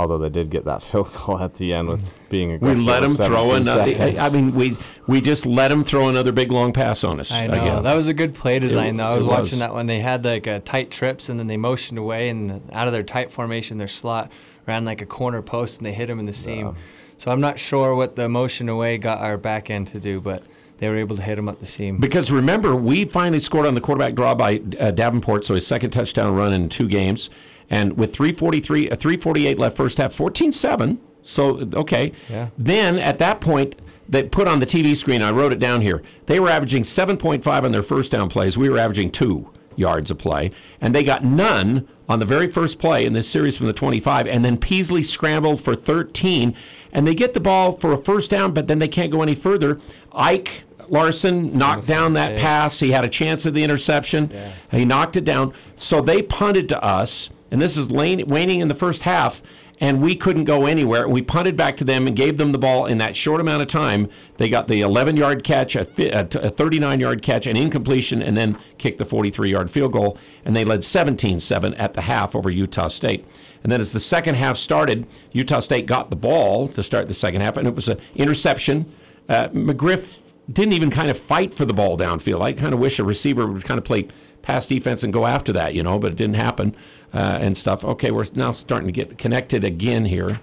[0.00, 2.86] Although they did get that field goal at the end with being We aggressive.
[2.86, 4.20] let him with throw 17 another.
[4.20, 7.30] I mean, we we just let him throw another big long pass on us.
[7.30, 7.82] I know again.
[7.82, 8.94] that was a good play design.
[8.94, 9.58] It- though I was it watching was.
[9.60, 9.86] that one.
[9.86, 13.02] They had like a tight trips, and then they motioned away, and out of their
[13.02, 14.30] tight formation, their slot
[14.66, 16.74] ran like a corner post, and they hit him in the seam.
[17.18, 20.42] So I'm not sure what the motion away got our back end to do, but
[20.78, 21.98] they were able to hit him up the seam.
[21.98, 25.90] Because remember, we finally scored on the quarterback draw by uh, Davenport, so his second
[25.90, 27.28] touchdown run in two games.
[27.70, 30.98] And with 343, uh, 348 left first half, 14-7.
[31.22, 32.12] So, okay.
[32.28, 32.48] Yeah.
[32.58, 36.02] Then at that point, they put on the TV screen, I wrote it down here,
[36.26, 38.58] they were averaging 7.5 on their first down plays.
[38.58, 40.50] We were averaging two yards a play.
[40.80, 44.26] And they got none on the very first play in this series from the 25.
[44.26, 46.56] And then Peasley scrambled for 13.
[46.92, 49.36] And they get the ball for a first down, but then they can't go any
[49.36, 49.80] further.
[50.12, 52.80] Ike Larsen knocked down that pass.
[52.80, 54.28] He had a chance at the interception.
[54.72, 55.54] He knocked it down.
[55.76, 59.42] So they punted to us, and this is lane, waning in the first half,
[59.80, 61.08] and we couldn't go anywhere.
[61.08, 63.68] We punted back to them and gave them the ball in that short amount of
[63.68, 64.10] time.
[64.36, 68.98] They got the 11 yard catch, a 39 yard catch, an incompletion, and then kicked
[68.98, 72.88] the 43 yard field goal, and they led 17 7 at the half over Utah
[72.88, 73.26] State.
[73.62, 77.14] And then as the second half started, Utah State got the ball to start the
[77.14, 78.92] second half, and it was an interception.
[79.28, 82.42] Uh, McGriff didn't even kind of fight for the ball downfield.
[82.42, 84.08] I kind of wish a receiver would kind of play
[84.42, 86.74] pass defense and go after that, you know, but it didn't happen
[87.12, 87.84] uh, and stuff.
[87.84, 90.40] Okay, we're now starting to get connected again here.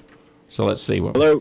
[0.49, 1.15] So let's see what.
[1.15, 1.39] Hello.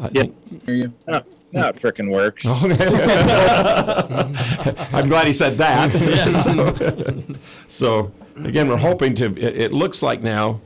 [0.00, 0.12] I Yep.
[0.12, 0.92] think- Hear you.
[1.08, 1.20] Oh,
[1.52, 2.44] no, it frickin' works.
[4.92, 5.92] I'm glad he said that.
[7.68, 8.12] so, so,
[8.44, 9.26] again, we're hoping to.
[9.36, 10.60] It, it looks like now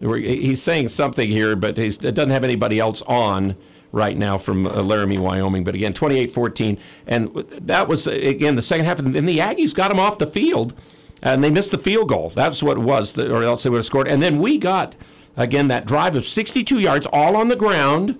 [0.00, 3.56] we're, he's saying something here, but he's, it doesn't have anybody else on
[3.92, 5.64] right now from uh, Laramie, Wyoming.
[5.64, 9.98] But again, 28-14, and that was again the second half, and the Aggies got them
[9.98, 10.74] off the field,
[11.22, 12.30] and they missed the field goal.
[12.30, 14.08] That's what it was, or else they would have scored.
[14.08, 14.96] And then we got
[15.36, 18.18] again that drive of 62 yards, all on the ground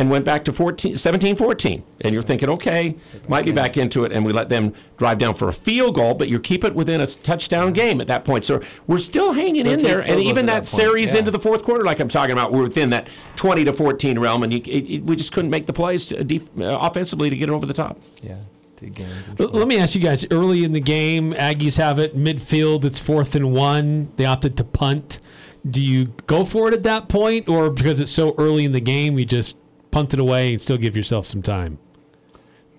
[0.00, 1.82] and went back to 14, 17-14.
[2.00, 2.96] And you're thinking, okay,
[3.28, 6.14] might be back into it, and we let them drive down for a field goal,
[6.14, 8.42] but you keep it within a touchdown game at that point.
[8.46, 11.18] So we're still hanging We'll in there, and even that, that series yeah.
[11.18, 14.42] into the fourth quarter, like I'm talking about, we're within that 20 to 14 realm,
[14.42, 17.36] and you, it, it- we just couldn't make the plays uh, def- uh, offensively to
[17.36, 18.00] get it over the top.
[18.22, 18.36] Yeah.
[18.76, 18.86] to
[19.38, 20.24] Let me ask you guys.
[20.30, 22.86] Early in the game, Aggies have it midfield.
[22.86, 24.10] It's fourth and one.
[24.16, 25.20] They opted to punt.
[25.68, 28.80] Do you go for it at that point, or because it's so early in the
[28.80, 29.58] game, you just
[29.90, 31.78] punt it away and still give yourself some time?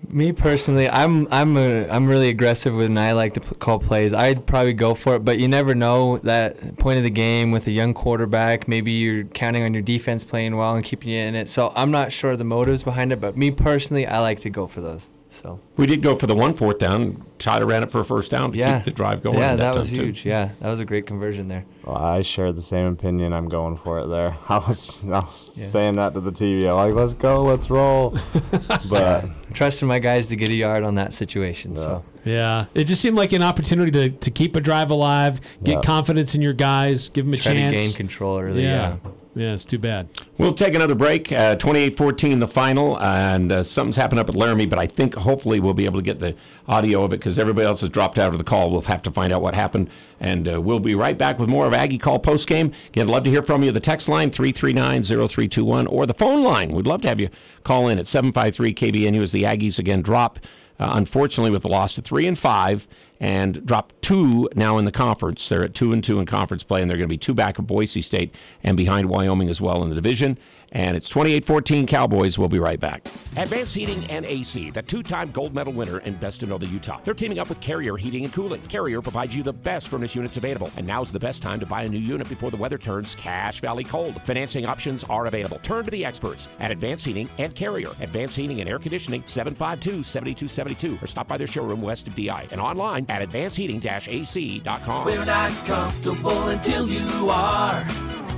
[0.08, 4.12] Me personally, I'm I'm a, I'm really aggressive when I like to p- call plays.
[4.12, 7.68] I'd probably go for it, but you never know that point of the game with
[7.68, 8.66] a young quarterback.
[8.66, 11.48] Maybe you're counting on your defense playing well and keeping you in it.
[11.48, 14.50] So I'm not sure of the motives behind it, but me personally, I like to
[14.50, 15.08] go for those.
[15.32, 17.24] So We did go for the one fourth down.
[17.38, 19.38] Tyler ran it for a first down to yeah, keep the drive going.
[19.38, 20.04] Yeah, at that was time, too.
[20.04, 20.26] huge.
[20.26, 21.64] Yeah, that was a great conversion there.
[21.84, 23.32] Well, I share the same opinion.
[23.32, 24.36] I'm going for it there.
[24.48, 25.64] I was, I was Yeah.
[25.64, 26.68] saying that to the TV.
[26.68, 28.16] I'm like, let's go, let's roll.
[28.90, 31.76] but Trusting my guys to get a yard on that situation.
[31.76, 35.76] So Yeah, it just seemed like an opportunity to, to keep a drive alive, get
[35.76, 35.80] Yeah.
[35.80, 37.74] confidence in your guys, give them a Try to chance.
[37.76, 38.96] gain control early, Yeah,
[39.34, 40.08] yeah, it's too bad.
[40.36, 41.32] We'll take another break.
[41.32, 45.58] Uh, 28-14 the final, and uh, something's happened up at Laramie, but I think hopefully
[45.58, 46.36] we'll be able to get the
[46.68, 48.70] audio of it because everybody else has dropped out of the call.
[48.70, 49.88] We'll have to find out what happened,
[50.20, 52.74] and uh, we'll be right back with more of Aggie Call postgame.
[52.88, 53.72] Again, love to hear from you.
[53.72, 56.72] The text line, 339-0321, or the phone line.
[56.72, 57.30] We'd love to have you
[57.64, 60.40] call in at 753-KVNU as the Aggies again drop,
[60.78, 62.86] uh, unfortunately, with the loss to 3 and 5,
[63.22, 65.48] and drop two now in the conference.
[65.48, 67.56] They're at 2 and 2 in conference play, and they're going to be two back
[67.56, 70.36] of Boise State and behind Wyoming as well in the division.
[70.72, 72.38] And it's 28 14 Cowboys.
[72.38, 73.06] We'll be right back.
[73.36, 76.66] Advanced Heating and AC, the two time gold medal winner in best in all the
[76.66, 76.98] Utah.
[77.04, 78.62] They're teaming up with Carrier Heating and Cooling.
[78.62, 80.70] Carrier provides you the best furnace units available.
[80.76, 83.60] And now's the best time to buy a new unit before the weather turns Cache
[83.60, 84.20] Valley cold.
[84.24, 85.58] Financing options are available.
[85.62, 87.90] Turn to the experts at Advanced Heating and Carrier.
[88.00, 90.98] Advanced Heating and Air Conditioning, 752 7272.
[91.02, 95.04] Or stop by their showroom west of DI and online at advancedheating ac.com.
[95.04, 97.80] We're not comfortable until you are.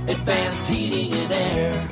[0.07, 1.89] Advanced heating and air.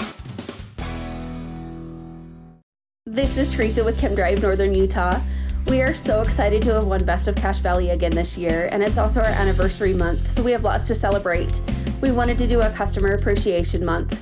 [3.05, 5.19] This is Teresa with Chem-Dry Northern Utah.
[5.67, 8.81] We are so excited to have won Best of Cache Valley again this year, and
[8.81, 11.61] it's also our anniversary month, so we have lots to celebrate.
[12.01, 14.17] We wanted to do a customer appreciation month.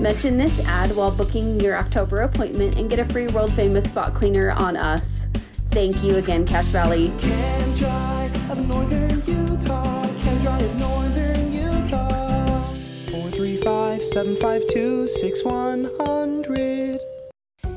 [0.00, 4.12] Mention this ad while booking your October appointment and get a free world famous spot
[4.12, 5.24] cleaner on us.
[5.70, 7.12] Thank you again, Cache Valley.
[7.18, 10.02] Chem Drive of Northern Utah.
[10.20, 12.64] Chem-Dry of Northern Utah.
[13.08, 17.00] 435 752 6100.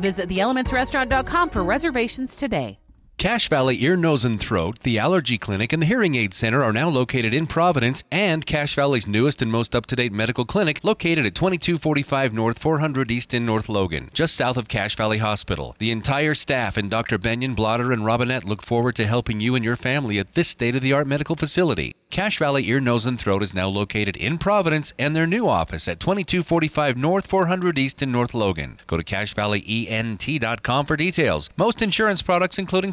[0.00, 2.78] Visit theelementsrestaurant.com for reservations today.
[3.18, 6.72] Cache Valley Ear, Nose, and Throat, the Allergy Clinic, and the Hearing Aid Center are
[6.72, 10.80] now located in Providence, and Cache Valley's newest and most up to date medical clinic,
[10.82, 15.74] located at 2245 North 400 East in North Logan, just south of Cache Valley Hospital.
[15.78, 17.16] The entire staff and Dr.
[17.16, 20.76] Benyon, Blotter, and Robinette look forward to helping you and your family at this state
[20.76, 21.94] of the art medical facility.
[22.10, 25.88] Cache Valley Ear, Nose, and Throat is now located in Providence and their new office
[25.88, 28.78] at 2245 North 400 East in North Logan.
[28.86, 31.50] Go to CacheValleyENT.com for details.
[31.56, 32.92] Most insurance products, including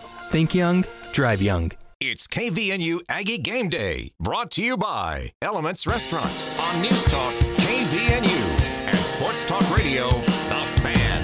[0.31, 1.73] Think young, drive young.
[1.99, 8.87] It's KVNU Aggie Game Day, brought to you by Elements Restaurant on News Talk KVNU
[8.87, 11.23] and Sports Talk Radio, The Fan.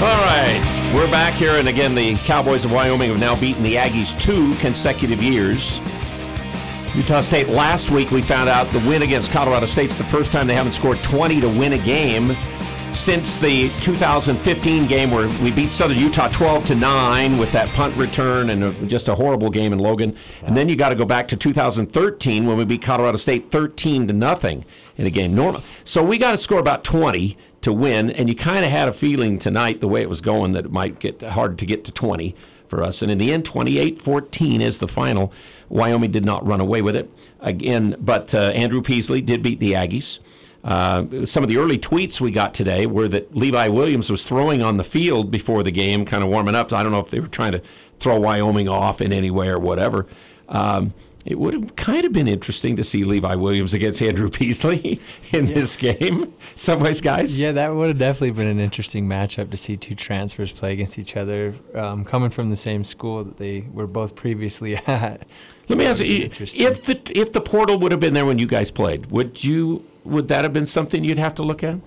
[0.00, 3.74] All right, we're back here, and again, the Cowboys of Wyoming have now beaten the
[3.74, 5.80] Aggies two consecutive years.
[6.94, 10.46] Utah State last week, we found out the win against Colorado State's the first time
[10.46, 12.36] they haven't scored 20 to win a game
[12.92, 17.96] since the 2015 game where we beat Southern Utah 12 to 9 with that punt
[17.96, 20.16] return and a, just a horrible game in Logan.
[20.44, 24.06] And then you got to go back to 2013 when we beat Colorado State 13
[24.06, 24.64] to nothing
[24.96, 25.34] in a game.
[25.34, 25.64] Normal.
[25.82, 28.92] So we got to score about 20 to win, and you kind of had a
[28.92, 31.92] feeling tonight the way it was going that it might get hard to get to
[31.92, 32.36] 20
[32.68, 33.02] for us.
[33.02, 35.32] And in the end, 28-14 is the final.
[35.74, 37.10] Wyoming did not run away with it
[37.40, 40.20] again, but uh, Andrew Peasley did beat the Aggies.
[40.62, 44.62] Uh, some of the early tweets we got today were that Levi Williams was throwing
[44.62, 46.72] on the field before the game, kind of warming up.
[46.72, 47.62] I don't know if they were trying to
[47.98, 50.06] throw Wyoming off in any way or whatever.
[50.48, 55.00] Um, it would have kind of been interesting to see Levi Williams against Andrew Peasley
[55.32, 56.34] in this game.
[56.54, 57.40] Some ways, guys.
[57.40, 60.98] Yeah, that would have definitely been an interesting matchup to see two transfers play against
[60.98, 65.26] each other, um, coming from the same school that they were both previously at.
[65.68, 68.46] Let me ask you: If the if the portal would have been there when you
[68.46, 71.78] guys played, would you would that have been something you'd have to look at?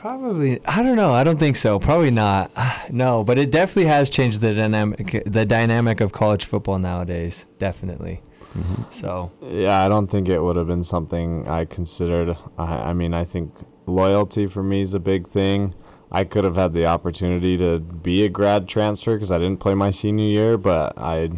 [0.00, 1.12] Probably, I don't know.
[1.12, 1.78] I don't think so.
[1.78, 2.50] Probably not.
[2.90, 7.46] No, but it definitely has changed the dynamic, the dynamic of college football nowadays.
[7.58, 8.20] Definitely.
[8.56, 8.82] Mm-hmm.
[8.88, 12.36] So Yeah, I don't think it would have been something I considered.
[12.58, 13.54] I, I mean, I think
[13.86, 15.74] loyalty for me is a big thing.
[16.10, 19.74] I could have had the opportunity to be a grad transfer because I didn't play
[19.74, 21.30] my senior year, but I,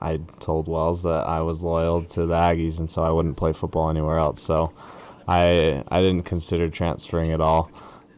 [0.00, 3.52] I told Wells that I was loyal to the Aggies, and so I wouldn't play
[3.52, 4.42] football anywhere else.
[4.42, 4.72] So,
[5.28, 7.70] I I didn't consider transferring at all.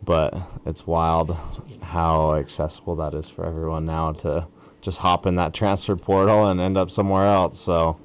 [0.05, 0.35] But
[0.67, 1.37] it's wild
[1.81, 4.47] how accessible that is for everyone now to
[4.83, 7.59] just hop in that transfer portal and end up somewhere else.
[7.59, 7.99] So.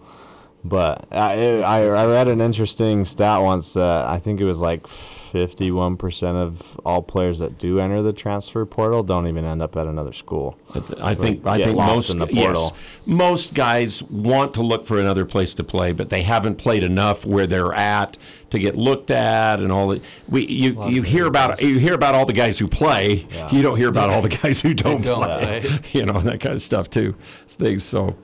[0.64, 4.86] But I, I, I read an interesting stat once that I think it was like
[4.88, 9.88] 51% of all players that do enter the transfer portal don't even end up at
[9.88, 10.57] another school.
[10.99, 12.74] I So think they I think most in the portal.
[12.74, 16.84] yes, most guys want to look for another place to play, but they haven't played
[16.84, 18.18] enough where they're at
[18.49, 22.16] to get looked at and all the we you, you hear about you hear about
[22.16, 23.26] all the guys who play.
[23.32, 23.49] Yeah.
[23.51, 25.62] You don't hear about all the guys who don't, don't play.
[25.62, 25.80] play.
[25.93, 27.16] you know that kind of stuff too.
[27.47, 28.16] Things so,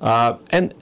[0.00, 0.74] uh, and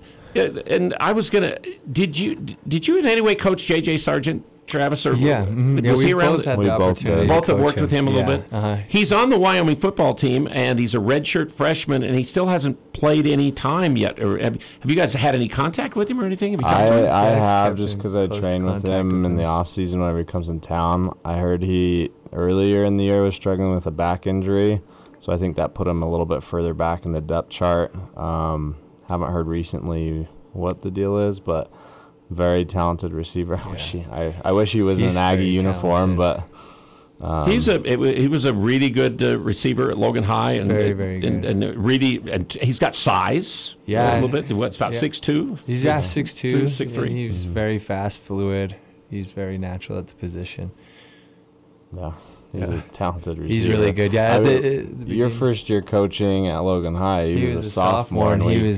[0.45, 1.57] and I was gonna.
[1.91, 3.99] Did you did you in any way coach J.J.
[3.99, 4.45] Sargent?
[4.67, 5.85] Travis or Yeah, mhm.
[5.85, 6.39] Yeah, was we he around?
[6.39, 7.21] both had We both did.
[7.21, 8.47] to Both have coach worked with him a little bit.
[8.53, 8.79] Uh-huh.
[8.89, 12.93] He's on the Wyoming football team, and he's a redshirt freshman, and he still hasn't
[12.93, 14.19] played any time yet.
[14.19, 16.51] Or have, have you guys had any contact with him or anything?
[16.51, 17.05] Have you talked to I, him?
[17.05, 20.01] I Yeah, have just because I close train with him with in the off season
[20.01, 21.17] whenever he comes in town.
[21.25, 24.81] I heard he earlier in the year was struggling with a back injury,
[25.21, 27.95] so I think that put him a little bit further back in the depth chart.
[28.19, 28.75] Um,
[29.09, 31.71] haven't heard recently what the deal is, but
[32.31, 33.57] very talented receiver.
[33.65, 36.45] I wish he, I, I wish he was in He's an Aggie uniform, talented.
[37.21, 40.53] but um, He's a it he was a really good uh, receiver at Logan High,
[40.53, 41.45] and Very, very good.
[41.45, 43.75] and really, and he's got size.
[43.87, 44.13] Yeah.
[44.13, 44.53] a little bit.
[44.53, 44.99] What's about Yeah.
[45.01, 45.57] six two?
[45.67, 47.11] He's yeah, six two, six three.
[47.11, 48.77] He's very fast, fluid.
[49.09, 50.73] He's very natural at the position.
[51.97, 52.13] Yeah,
[52.53, 52.75] he's Yeah.
[52.77, 53.53] a talented receiver.
[53.55, 54.13] He's really good.
[54.13, 57.55] Yeah, I at the- the your beginning- first year coaching at Logan High, he, He,
[57.57, 58.69] was, a sophomore, and he we,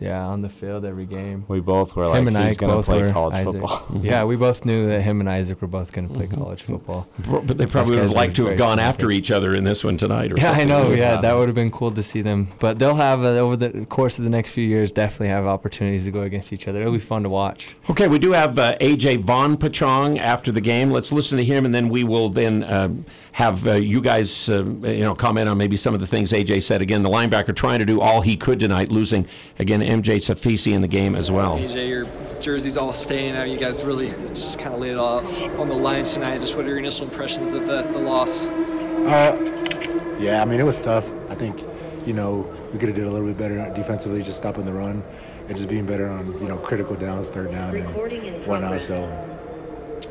[0.00, 1.44] was yeah on the field every game.
[1.48, 3.52] we both were like, him and he's Ike going to both play college Isaac.
[3.60, 4.00] football.
[4.02, 6.42] yeah, we both knew that him and Isaac were both going to play Mm-hmm.
[6.42, 7.06] college football.
[7.18, 8.84] But they probably would guys have liked to have gone talented.
[8.88, 10.32] after each other in this one tonight.
[10.32, 10.90] Or Yeah, I know.
[10.90, 12.48] Yeah, that would have been cool to see them.
[12.58, 16.04] But they'll have uh, over the course of the next few years definitely have opportunities
[16.06, 16.80] to go against each other.
[16.80, 17.76] It'll be fun to watch.
[17.90, 20.90] Okay, we do have uh, AJ Vongphachanh after the game.
[20.90, 24.64] Let's listen to him, and then we will then um, have uh, you guys, uh,
[24.64, 26.82] you know, comment on maybe some of the things AJ said.
[26.82, 29.26] Again, the linebacker trying to do all he could tonight, losing
[29.60, 31.58] again MJ Tafisi in the game as well.
[31.58, 32.06] AJ, your
[32.40, 33.36] jersey's all stained.
[33.36, 33.48] out.
[33.48, 35.24] You guys really just kind of laid it all
[35.60, 36.40] on the lines tonight.
[36.40, 38.46] Just what are your initial impressions of the, the loss?
[38.46, 41.06] Uh, yeah, I mean, it was tough.
[41.28, 41.60] I think,
[42.06, 45.02] you know, we could have did a little bit better defensively, just stopping the run
[45.48, 48.80] and just being better on, you know, critical downs, third down and whatnot.
[48.80, 48.96] So,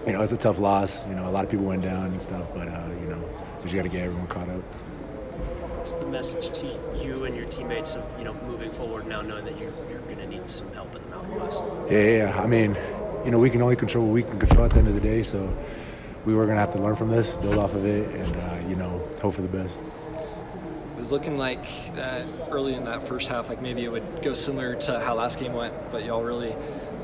[0.07, 1.05] you know, it's a tough loss.
[1.07, 3.17] You know, a lot of people went down and stuff, but, uh, you know,
[3.57, 4.61] we just got to get everyone caught up.
[5.85, 6.65] What's the message to
[6.99, 10.17] you and your teammates of you know moving forward now, knowing that you're, you're going
[10.17, 11.61] to need some help in the Mountain West?
[11.91, 12.41] Yeah, yeah, yeah.
[12.41, 12.75] I mean,
[13.23, 14.99] you know, we can only control what we can control at the end of the
[14.99, 15.21] day.
[15.21, 15.55] So
[16.25, 18.67] we were going to have to learn from this, build off of it, and, uh,
[18.67, 19.79] you know, hope for the best.
[19.79, 24.33] It was looking like that early in that first half, like maybe it would go
[24.33, 26.55] similar to how last game went, but y'all really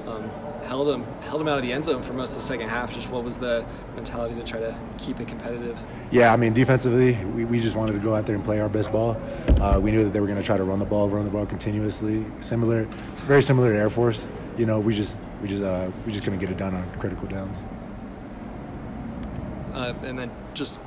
[0.08, 0.30] um,
[0.64, 2.93] held them held them out of the end zone for most of the second half.
[2.93, 5.80] Just what was the mentality to try to keep it competitive?
[6.12, 8.70] Yeah, I mean, defensively, we, we just wanted to go out there and play our
[8.70, 9.18] best ball.
[9.60, 11.32] Uh, we knew that they were going to try to run the ball, run the
[11.32, 12.26] ball continuously.
[12.39, 12.84] Similar,
[13.26, 14.28] very similar to Air Force.
[14.58, 17.28] You know, we just we just uh, we just couldn't get it done on critical
[17.28, 17.64] downs.
[19.74, 20.80] Uh, and then just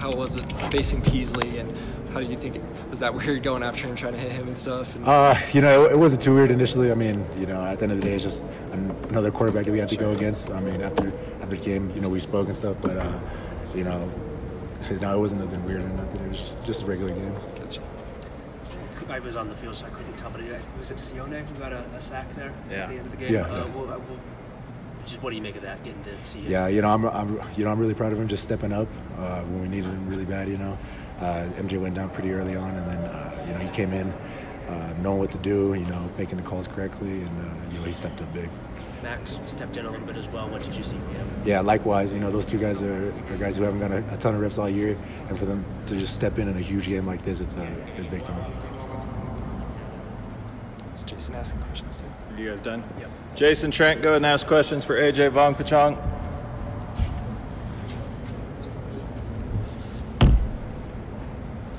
[0.00, 1.76] how was it facing Peasley, and
[2.12, 4.56] how do you think was that weird going after him, trying to hit him and
[4.56, 4.94] stuff?
[4.96, 6.90] And Uh, you know, it, it wasn't too weird initially.
[6.90, 8.42] I mean, you know, at the end of the day, it's just
[8.72, 10.50] an, another quarterback that we had to go against.
[10.50, 13.18] I mean, after after the game, you know, we spoke and stuff, but uh,
[13.74, 14.10] you know,
[15.00, 16.20] no, it wasn't nothing weird or nothing.
[16.22, 17.34] It was just, just a regular game.
[17.56, 17.82] Gotcha.
[19.10, 21.54] I was on the field, so I couldn't tell, but it- was it Sione who
[21.58, 22.84] got a, a sack there Yeah.
[22.84, 23.32] at the end of the game?
[23.32, 23.74] Yeah, Uh, yeah.
[23.74, 24.20] well, uh, well,
[25.10, 25.82] just what do you make of that?
[25.84, 26.50] Getting to see him?
[26.50, 28.88] Yeah, you know, I'm, I'm, you know, I'm really proud of him just stepping up
[29.18, 30.48] uh, when we needed him really bad.
[30.48, 30.78] You know,
[31.20, 34.10] uh, MJ went down pretty early on, and then uh, you know he came in,
[34.68, 35.74] uh, knowing what to do.
[35.74, 38.48] You know, making the calls correctly, and uh, you know he stepped up big.
[39.02, 40.48] Max stepped in a little bit as well.
[40.48, 41.42] What did you see from him?
[41.44, 42.12] Yeah, likewise.
[42.12, 44.40] You know, those two guys are, are guys who haven't got a, a ton of
[44.40, 44.96] reps all year,
[45.28, 47.64] and for them to just step in in a huge game like this, it's a
[47.96, 48.52] it's big time.
[50.94, 52.04] Is Jason asking questions too?
[52.40, 52.82] Are you guys done?
[52.98, 53.10] Yep.
[53.36, 55.94] Jason Trent, go ahead and ask questions for AJ Vongphachanh.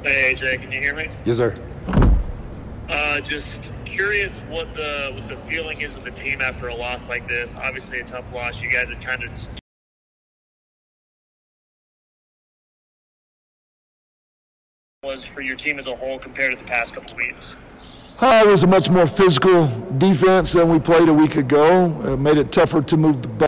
[0.03, 1.09] Hey AJ, can you hear me?
[1.26, 1.57] Yes, sir.
[2.89, 7.09] Uh, just Curious what the what the feeling is with the team after a loss
[7.09, 7.53] like this.
[7.55, 8.62] Obviously, a tough loss.
[8.62, 9.32] You guys had kind of
[15.03, 17.57] was for your team as a whole compared to the past couple weeks.
[18.22, 19.65] Uh, it was a much more physical
[19.97, 21.86] defense than we played a week ago.
[22.05, 23.47] It made it tougher to move the ball.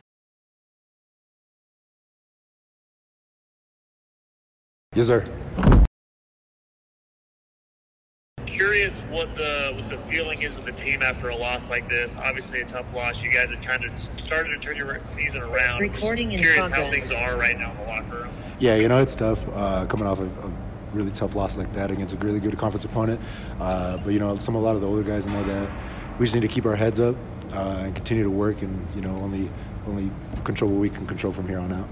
[4.96, 5.24] Yes, sir.
[8.46, 12.12] Curious what the what the feeling is with the team after a loss like this.
[12.16, 13.22] Obviously, a tough loss.
[13.22, 13.92] You guys had kind of
[14.24, 15.82] started to turn your season around.
[15.82, 18.32] Recording in Curious how things are right now in the locker room.
[18.58, 20.63] Yeah, you know, it's tough uh, coming off of, a
[20.94, 23.20] really tough loss like that against a really good conference opponent.
[23.60, 25.70] Uh, but, you know, some a lot of the older guys know that
[26.18, 27.16] we just need to keep our heads up
[27.52, 29.50] uh, and continue to work and, you know, only,
[29.86, 30.10] only
[30.44, 31.88] control what we can control from here on out.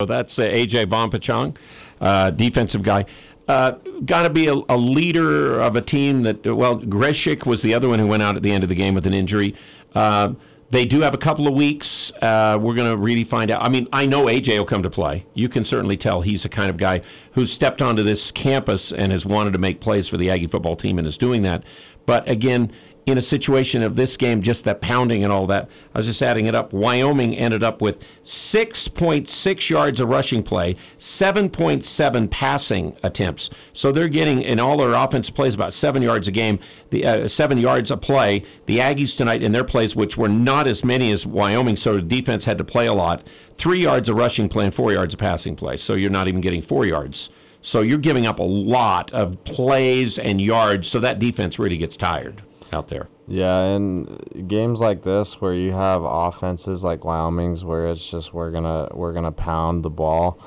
[0.00, 1.56] So that's uh, AJ Vongphachanh,
[2.00, 3.04] uh, defensive guy.
[3.48, 3.72] Uh,
[4.04, 7.88] Got to be a, a leader of a team that, well, Grzesiak was the other
[7.88, 9.56] one who went out at the end of the game with an injury.
[9.94, 10.34] Uh,
[10.70, 12.12] they do have a couple of weeks.
[12.20, 13.62] Uh, we're going to really find out.
[13.62, 15.24] I mean, I know AJ will come to play.
[15.32, 17.00] You can certainly tell he's the kind of guy
[17.32, 20.76] who's stepped onto this campus and has wanted to make plays for the Aggie football
[20.76, 21.64] team and is doing that.
[22.04, 22.72] But again,
[23.08, 26.22] in a situation of this game, just that pounding and all that, I was just
[26.22, 26.72] adding it up.
[26.72, 33.50] Wyoming ended up with 6.6 yards of rushing play, 7.7 passing attempts.
[33.72, 36.58] So they're getting in all their offense plays about seven yards a game,
[36.90, 38.44] the uh, seven yards a play.
[38.66, 42.02] The Aggies tonight in their plays, which were not as many as Wyoming, so the
[42.02, 43.26] defense had to play a lot.
[43.56, 45.76] Three yards of rushing play and four yards of passing play.
[45.76, 47.30] So you're not even getting four yards.
[47.60, 50.88] So you're giving up a lot of plays and yards.
[50.88, 52.42] So that defense really gets tired
[52.72, 53.08] out there.
[53.26, 58.50] Yeah, and games like this where you have offenses like Wyoming's, where it's just we're
[58.50, 60.40] gonna we're gonna pound the ball.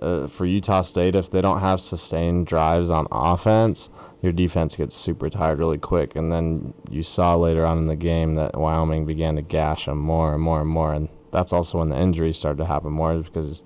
[0.00, 3.90] Uh, for Utah State, if they don't have sustained drives on offense,
[4.22, 6.16] your defense gets super tired really quick.
[6.16, 9.98] And then you saw later on in the game that Wyoming began to gash them
[9.98, 10.94] more and more and more.
[10.94, 13.64] And that's also when the injuries started to happen more because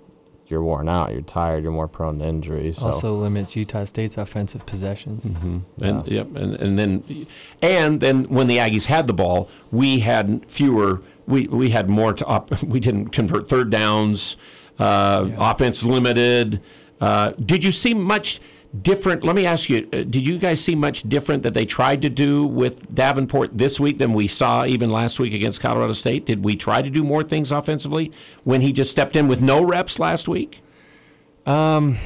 [0.48, 2.78] you're worn out, you're tired, you're more prone to injuries.
[2.78, 2.86] So.
[2.86, 5.24] Also limits Utah State's offensive possessions.
[5.24, 5.58] Mm-hmm.
[5.82, 7.26] And yep, and, and then
[7.62, 11.02] and then when the Aggies had the ball, we had fewer.
[11.26, 14.36] We we had more to op, we didn't convert third downs.
[14.78, 16.60] Uh, Offense limited.
[17.00, 18.40] Uh, did you see much
[18.82, 19.24] different?
[19.24, 22.10] Let me ask you: uh, Did you guys see much different that they tried to
[22.10, 26.26] do with Davenport this week than we saw even last week against Colorado State?
[26.26, 28.12] Did we try to do more things offensively
[28.44, 30.62] when he just stepped in with no reps last week?
[31.46, 31.96] Um,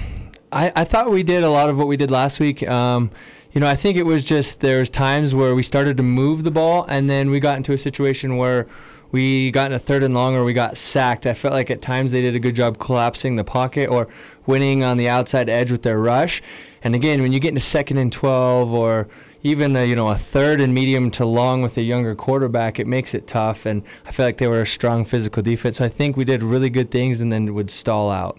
[0.50, 2.66] I, I thought we did a lot of what we did last week.
[2.68, 3.10] Um,
[3.52, 6.44] you know, I think it was just there was times where we started to move
[6.44, 8.66] the ball, and then we got into a situation where
[9.10, 11.26] we got in a third and long or we got sacked.
[11.26, 14.08] I felt like at times they did a good job collapsing the pocket or
[14.46, 16.42] winning on the outside edge with their rush.
[16.82, 19.08] And again, when you get into second and 12 or
[19.42, 22.86] even a, you know a third and medium to long with a younger quarterback, it
[22.86, 23.66] makes it tough.
[23.66, 25.78] And I feel like they were a strong physical defense.
[25.78, 28.38] So I think we did really good things and then would stall out.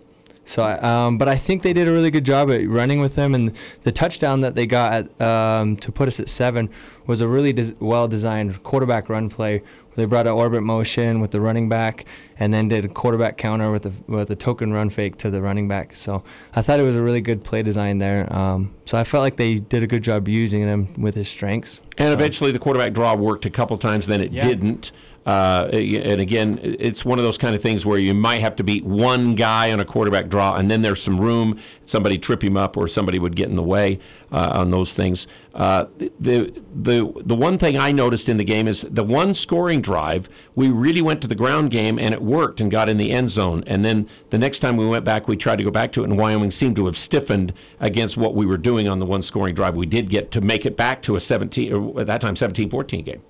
[0.50, 3.36] So, um, but I think they did a really good job at running with them,
[3.36, 6.72] and the touchdown that they got at, um, to put us at seven
[7.06, 9.62] was a really des- well-designed quarterback run play.
[10.00, 12.06] They brought an orbit motion with the running back,
[12.40, 15.42] and then did a quarterback counter with a with a token run fake to the
[15.42, 15.96] running back.
[15.96, 16.24] So
[16.56, 18.32] I thought it was a really good play design there.
[18.34, 21.82] Um, so I felt like they did a good job using him with his strengths.
[21.98, 24.08] And eventually, the quarterback draw worked a couple times.
[24.08, 24.42] Then it Yeah.
[24.48, 24.92] didn't.
[25.30, 28.64] Uh, and again, it's one of those kind of things where you might have to
[28.64, 31.60] beat one guy on a quarterback draw, and then there's some room.
[31.86, 34.00] Somebody trip him up, or somebody would get in the way
[34.32, 35.28] uh, on those things.
[35.54, 35.86] Uh,
[36.20, 40.28] the the the one thing I noticed in the game is the one scoring drive.
[40.56, 43.30] We really went to the ground game, and it worked, and got in the end
[43.30, 43.64] zone.
[43.68, 46.10] And then the next time we went back, we tried to go back to it,
[46.10, 49.54] and Wyoming seemed to have stiffened against what we were doing on the one scoring
[49.54, 49.76] drive.
[49.76, 53.06] We did get to make it back to a 17 or at that time 17-14
[53.06, 53.22] game.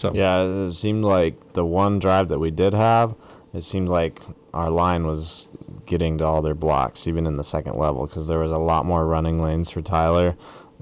[0.00, 3.14] So yeah, it seemed like the one drive that we did have,
[3.52, 4.22] it seemed like
[4.54, 5.50] our line was
[5.84, 8.86] getting to all their blocks, even in the second level, because there was a lot
[8.86, 10.38] more running lanes for Tyler.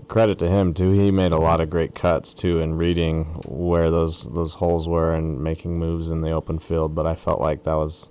[0.07, 3.91] Credit to him too; he made a lot of great cuts too in reading where
[3.91, 6.95] those those holes were and making moves in the open field.
[6.95, 8.11] But I felt like that was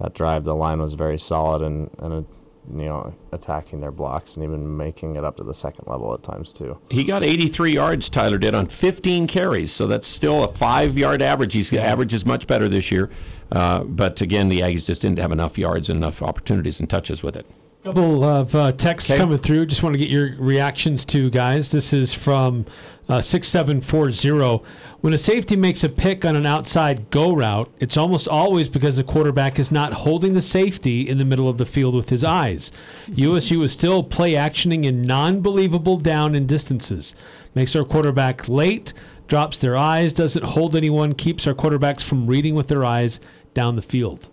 [0.00, 0.42] that drive.
[0.42, 2.12] The line was very solid and and.
[2.12, 2.22] uh
[2.70, 6.22] you know, attacking their blocks and even making it up to the second level at
[6.22, 6.78] times too.
[6.90, 9.72] He got 83 yards, Tyler did, on 15 carries.
[9.72, 11.54] So that's still a five yard average.
[11.54, 13.10] He's average is much better this year.
[13.50, 17.22] Uh, but again, the Aggies just didn't have enough yards and enough opportunities and touches
[17.22, 17.46] with it.
[17.84, 19.18] couple of uh, texts Okay.
[19.18, 19.64] coming through.
[19.66, 21.70] Just want to get your reactions to guys.
[21.70, 22.66] This is from
[23.08, 24.62] uh, six seven four zero.
[25.00, 28.96] When a safety makes a pick on an outside go route, it's almost always because
[28.96, 32.24] the quarterback is not holding the safety in the middle of the field with his
[32.24, 32.72] eyes.
[33.06, 37.14] USU is still play actioning in non-believable down and distances.
[37.54, 38.92] Makes our quarterback late,
[39.28, 43.20] drops their eyes, doesn't hold anyone, keeps our quarterbacks from reading with their eyes
[43.54, 44.28] down the field.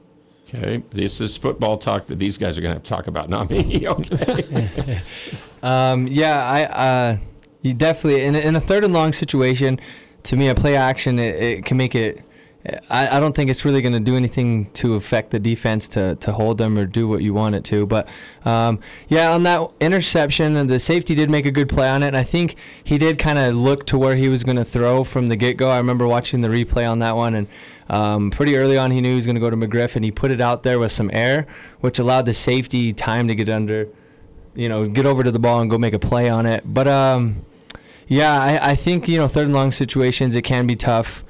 [0.48, 3.30] Okay, this is football talk that these guys are going to have to talk about,
[3.30, 3.88] not me.
[3.88, 5.02] Okay.
[5.64, 7.18] Um, yeah, I uh,
[7.66, 9.80] you definitely in a, in a third and long situation.
[10.24, 12.22] To me, a play action it, it can make it.
[12.90, 16.16] I, I don't think it's really going to do anything to affect the defense to,
[16.16, 17.86] to hold them or do what you want it to.
[17.86, 18.10] But
[18.44, 22.08] um, yeah, on that interception, the safety did make a good play on it.
[22.08, 25.04] And I think he did kind of look to where he was going to throw
[25.04, 25.70] from the get go.
[25.70, 27.48] I remember watching the replay on that one, and
[27.88, 30.10] um, pretty early on, he knew he was going to go to McGriff, and he
[30.12, 31.46] put it out there with some air,
[31.82, 33.90] which allowed the safety time to get under
[34.56, 36.64] you know, get over to the ball and go make a play on it.
[36.66, 37.46] But um,
[38.08, 41.24] yeah, I, I think you know third and long situations it can be tough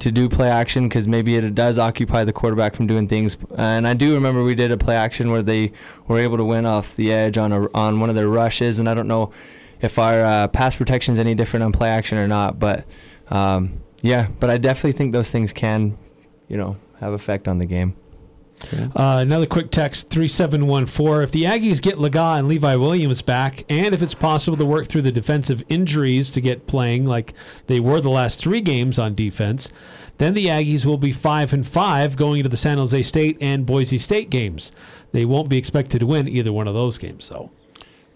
[0.00, 3.36] to do play action because maybe it does occupy the quarterback from doing things.
[3.56, 5.72] And I do remember we did a play action where they
[6.08, 8.88] were able to win off the edge on a, on one of their rushes, and
[8.88, 9.30] I don't know
[9.80, 12.84] if our uh, pass protection is any different on play action or not, but
[13.28, 15.96] um, yeah, but I definitely think those things can,
[16.48, 17.94] you know, have effect on the game.
[18.94, 21.22] Uh, another quick text 3714.
[21.22, 24.88] If the Aggies get Laga and Levi Williams back, and if it's possible to work
[24.88, 27.34] through the defensive injuries to get playing like
[27.66, 29.70] they were the last three games on defense,
[30.18, 33.64] then the Aggies will be 5 and 5 going into the San Jose State and
[33.64, 34.70] Boise State games.
[35.12, 37.50] They won't be expected to win either one of those games, though.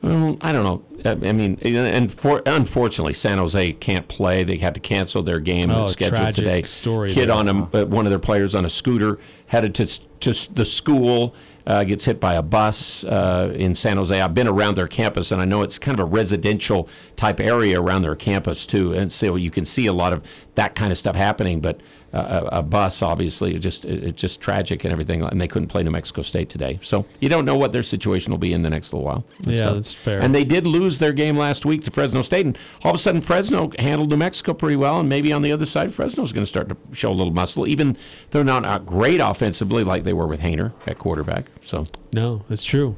[0.04, 0.82] Well, I don't know.
[1.04, 4.44] I I mean, and for, unfortunately, San Jose can't play.
[4.44, 6.62] They had to cancel their game Oh, that's scheduled today.
[6.62, 7.36] story Kid there.
[7.36, 9.86] on a, uh, one of their players on a scooter headed to
[10.20, 11.34] to the school.
[11.66, 14.20] Uh, gets hit by a bus uh, in San Jose.
[14.20, 17.80] I've been around their campus, and I know it's kind of a residential type area
[17.80, 18.92] around their campus too.
[18.92, 20.22] And so you can see a lot of
[20.54, 21.60] that kind of stuff happening.
[21.60, 21.80] But
[22.12, 25.22] uh, a, a bus, obviously, it just it, it's just tragic and everything.
[25.22, 28.30] And they couldn't play New Mexico State today, so you don't know what their situation
[28.30, 29.24] will be in the next little while.
[29.38, 29.74] and Yeah, stuff.
[29.74, 30.20] that's fair.
[30.20, 32.98] And they did lose their game last week to Fresno State, and all of a
[32.98, 36.44] sudden Fresno handled New Mexico pretty well, and maybe on the other side Fresno's going
[36.44, 37.94] to start to show a little muscle, even
[38.30, 41.46] though they're not great offensively like they were with Haener at quarterback.
[41.62, 42.94] So No, that's true.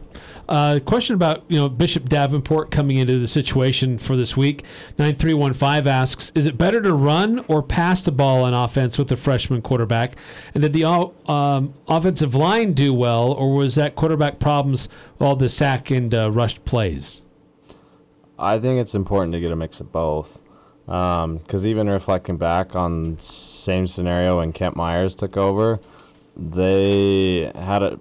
[0.49, 4.65] Uh, question about you know Bishop Davenport coming into the situation for this week.
[4.99, 8.55] Nine three one five asks: Is it better to run or pass the ball on
[8.55, 10.15] offense with the freshman quarterback?
[10.55, 14.89] And did the um, offensive line do well, or was that quarterback problems
[15.21, 17.23] all the sack and uh, rushed plays?
[18.39, 20.41] I think it's important to get a mix of both.
[20.87, 25.81] Because even reflecting back on same scenario when Kent Myers took over,
[26.37, 27.99] they had it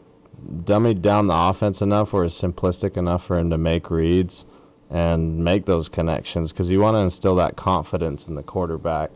[0.64, 4.46] dummied down the offense enough where it's simplistic enough for him to make reads
[4.90, 9.12] and make those connections because you want to instill that confidence in the quarterback.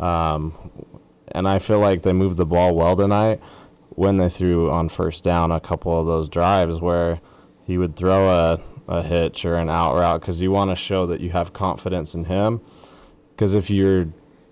[0.00, 0.54] Um,
[1.28, 3.40] and I feel like they moved the ball well tonight
[3.90, 7.20] when they threw on first down a couple of those drives where
[7.64, 11.06] he would throw a, a hitch or an out route because you want to show
[11.06, 12.60] that you have confidence in him.
[13.30, 14.08] Because if you're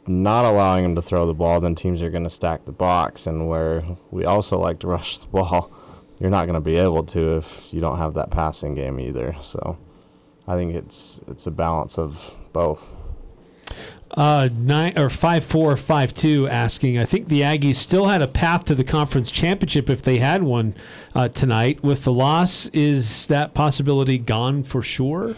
[0.06, 3.26] not allowing him to throw the ball, then teams are going to stack the box.
[3.26, 5.72] And where we also like to rush the ball,
[6.20, 9.34] you're not going to be able to if you don't have that passing game either.
[9.40, 9.78] So
[10.46, 12.94] I think it's it's a balance of both.
[14.12, 16.98] Uh, nine or five four five two asking.
[16.98, 20.42] I think the Aggies still had a path to the conference championship if they had
[20.42, 20.74] one
[21.14, 21.82] uh, tonight.
[21.84, 25.36] With the loss, is that possibility gone for sure?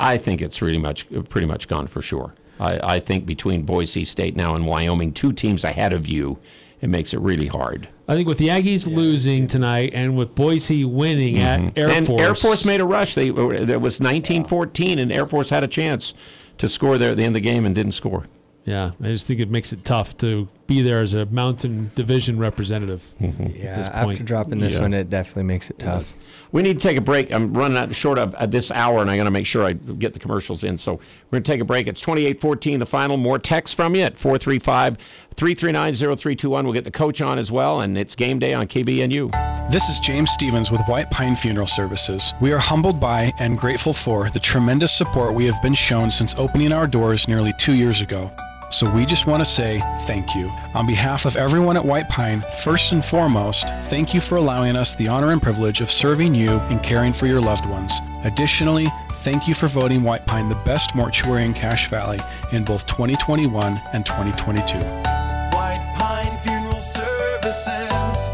[0.00, 2.34] I think it's really much pretty much gone for sure.
[2.58, 6.38] I, I think between Boise State now and Wyoming, two teams ahead of you,
[6.80, 7.88] it makes it really hard.
[8.10, 12.22] I think with the Aggies losing tonight and with Boise winning at Air and Force,
[12.22, 13.14] Air Force made a rush.
[13.14, 16.14] They there was 19-14, and Air Force had a chance
[16.56, 18.26] to score there at the end of the game and didn't score.
[18.64, 22.38] Yeah, I just think it makes it tough to be there as a Mountain Division
[22.38, 23.14] representative.
[23.20, 23.42] Mm-hmm.
[23.56, 24.24] Yeah, at this after point.
[24.24, 24.80] dropping this Yeah.
[24.82, 26.12] one, it definitely makes it tough.
[26.52, 27.32] We need to take a break.
[27.32, 29.72] I'm running out short of uh, this hour, and I got to make sure I
[29.72, 30.78] get the commercials in.
[30.78, 31.00] So we're
[31.32, 31.86] going to take a break.
[31.86, 33.18] It's 28-14, the final.
[33.18, 36.64] More text from you at 435-339-0321.
[36.64, 39.70] We'll get the coach on as well, and it's game day on KVNU.
[39.70, 42.32] This is James Stevens with White Pine Funeral Services.
[42.40, 46.34] We are humbled by and grateful for the tremendous support we have been shown since
[46.38, 48.30] opening our doors nearly two years ago.
[48.70, 50.50] So we just want to say thank you.
[50.74, 54.94] On behalf of everyone at White Pine, first and foremost, thank you for allowing us
[54.94, 57.92] the honor and privilege of serving you and caring for your loved ones.
[58.24, 62.18] Additionally, thank you for voting White Pine the best mortuary in Cache Valley
[62.52, 64.76] in both 2021 and 2022.
[64.76, 68.28] White Pine Funeral Services.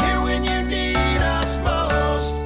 [0.00, 2.36] Here when you need us most.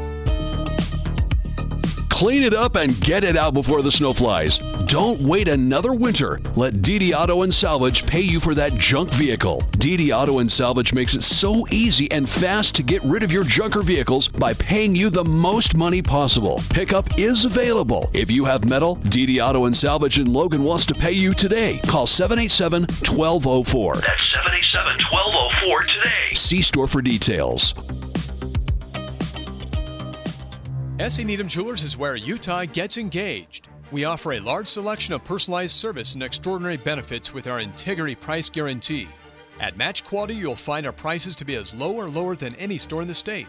[2.08, 4.58] Clean it up and get it out before the snow flies.
[4.86, 6.40] Don't wait another winter.
[6.54, 9.62] Let DD Auto and Salvage pay you for that junk vehicle.
[9.72, 13.42] DD Auto and Salvage makes it so easy and fast to get rid of your
[13.42, 16.60] junker vehicles by paying you the most money possible.
[16.70, 18.08] Pickup is available.
[18.12, 21.80] If you have metal, DD Auto and Salvage in Logan wants to pay you today.
[21.88, 23.94] Call 787 1204.
[23.94, 26.32] That's 787 1204 today.
[26.34, 27.74] See store for details.
[31.00, 31.24] S.E.
[31.24, 33.68] Needham Jewelers is where Utah gets engaged.
[33.92, 38.50] We offer a large selection of personalized service and extraordinary benefits with our integrity price
[38.50, 39.08] guarantee.
[39.60, 42.78] At Match Quality, you'll find our prices to be as low or lower than any
[42.78, 43.46] store in the state.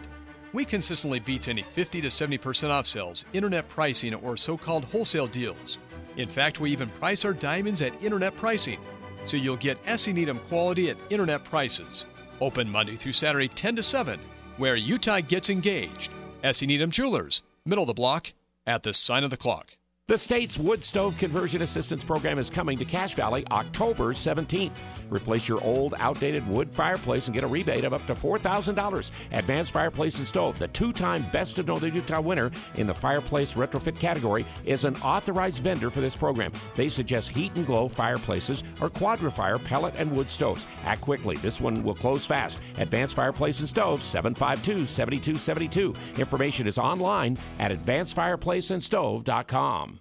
[0.52, 5.26] We consistently beat any 50 to 70% off sales, internet pricing, or so called wholesale
[5.26, 5.76] deals.
[6.16, 8.78] In fact, we even price our diamonds at internet pricing,
[9.24, 12.04] so you'll get SE Needham quality at internet prices.
[12.40, 14.20] Open Monday through Saturday, 10 to 7,
[14.56, 16.12] where Utah gets engaged.
[16.44, 18.32] SE Needham Jewelers, middle of the block,
[18.66, 19.77] at the sign of the clock.
[20.08, 24.72] The state's wood stove conversion assistance program is coming to Cache Valley October 17th.
[25.10, 29.10] Replace your old, outdated wood fireplace and get a rebate of up to $4,000.
[29.32, 33.52] Advanced Fireplace and Stove, the two time Best of Northern Utah winner in the fireplace
[33.52, 36.52] retrofit category, is an authorized vendor for this program.
[36.74, 40.64] They suggest heat and glow fireplaces or Quadra-Fire pellet and wood stoves.
[40.86, 42.60] Act quickly, this one will close fast.
[42.78, 45.94] Advanced Fireplace and Stove, 752 7272.
[46.18, 49.97] Information is online at advancedfireplaceandstove.com.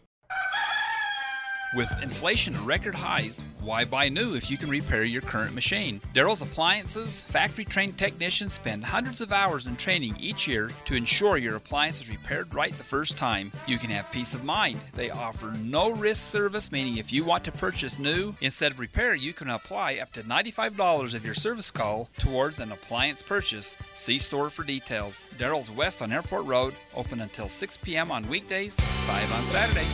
[1.75, 5.99] With inflation at record highs, why buy new if you can repair your current machine?
[6.15, 11.35] Daryl's Appliances factory trained technicians spend hundreds of hours in training each year to ensure
[11.35, 13.51] your appliance is repaired right the first time.
[13.67, 14.79] You can have peace of mind.
[14.93, 19.15] They offer no risk service, meaning if you want to purchase new instead of repair,
[19.15, 23.77] you can apply up to $95 of your service call towards an appliance purchase.
[23.93, 25.25] See store for details.
[25.37, 28.09] Daryl's West on Airport Road, open until 6 p.m.
[28.09, 29.85] on weekdays, 5 on Saturday.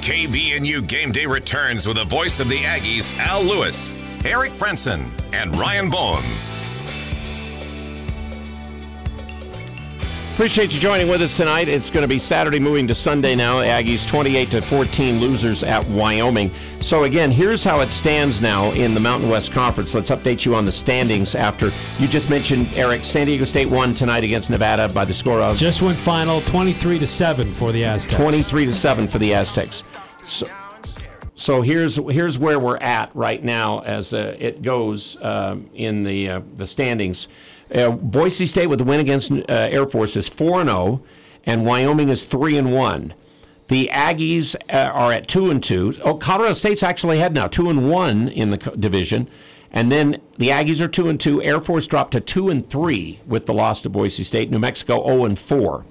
[0.00, 3.92] KVNU Game Day returns with the voice of the Aggies, Al Lewis,
[4.24, 6.22] Eric Frandsen, and Ryan Bohm.
[10.40, 11.68] Appreciate you joining with us tonight.
[11.68, 13.58] It's going to be Saturday moving to Sunday now.
[13.58, 16.50] Aggies 28 to 14 losers at Wyoming.
[16.80, 19.92] So again, here's how it stands now in the Mountain West Conference.
[19.92, 23.92] Let's update you on the standings after you just mentioned Eric San Diego State won
[23.92, 27.84] tonight against Nevada by the score of Just went final 23 to 7 for the
[27.84, 28.16] Aztecs.
[28.16, 29.84] 23 to 7 for the Aztecs.
[30.22, 30.46] So,
[31.40, 36.28] so here's here's where we're at right now as uh, it goes um, in the
[36.28, 37.28] uh, the standings.
[37.74, 41.02] Uh, Boise State with the win against uh, Air Force is four and zero,
[41.46, 43.14] and Wyoming is three and one.
[43.68, 45.94] The Aggies uh, are at two and two.
[46.04, 49.26] Oh, Colorado State's actually ahead now, two and one in the division,
[49.70, 51.42] and then the Aggies are two and two.
[51.42, 54.50] Air Force dropped to two and three with the loss to Boise State.
[54.50, 55.86] New Mexico zero and four.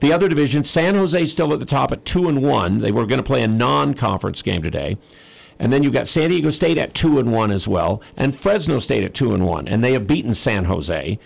[0.00, 2.78] The other division, San Jose still at the top at two and one.
[2.78, 4.96] They were going to play a non-conference game today.
[5.58, 8.78] And then you've got San Diego State at two and one as well, and Fresno
[8.78, 11.18] State at two and one, and they have beaten San Jose.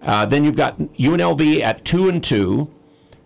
[0.00, 2.72] Uh, then you've got UNLV at two and two,